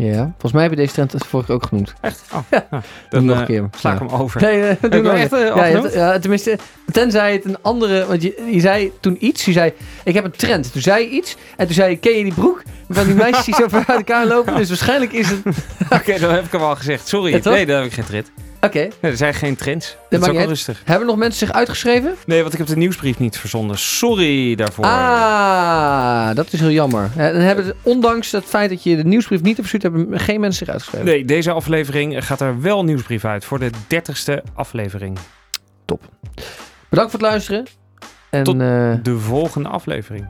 [0.00, 1.94] Ja, volgens mij heb je deze trend vorige ook genoemd.
[2.00, 2.22] Echt?
[2.32, 2.66] Oh, Ja.
[2.70, 3.68] nou, dan nog eh, een keer.
[3.76, 4.40] sla ik hem over.
[4.40, 6.58] Nee, eh, doe nog echt eh, ja, ja, tenminste,
[6.92, 8.06] tenzij het een andere...
[8.06, 9.72] Want je, je zei toen iets, je zei,
[10.04, 10.72] ik heb een trend.
[10.72, 12.62] Toen zei je iets, en toen zei je, ken je die broek?
[12.92, 14.56] Van die meisjes die zo ver uit elkaar lopen.
[14.56, 15.40] Dus waarschijnlijk is het...
[15.98, 17.08] Oké, dan heb ik hem al gezegd.
[17.08, 17.32] Sorry.
[17.32, 18.30] Ja, nee, daar heb ik geen trend.
[18.60, 19.96] Oké, Nee, er zijn geen trends.
[20.08, 20.82] Dat maakt is ook rustig.
[20.84, 22.14] hebben nog mensen zich uitgeschreven?
[22.26, 23.78] Nee, want ik heb de nieuwsbrief niet verzonden.
[23.78, 24.84] Sorry daarvoor.
[24.84, 27.10] Ah, dat is heel jammer.
[27.16, 30.58] Dan hebben, ondanks het feit dat je de nieuwsbrief niet hebt verstuurd, hebben geen mensen
[30.64, 31.06] zich uitgeschreven.
[31.06, 35.18] Nee, deze aflevering gaat er wel nieuwsbrief uit voor de dertigste aflevering.
[36.88, 37.66] Bedankt voor het luisteren.
[38.30, 40.26] En Tot eh, De volgende aflevering.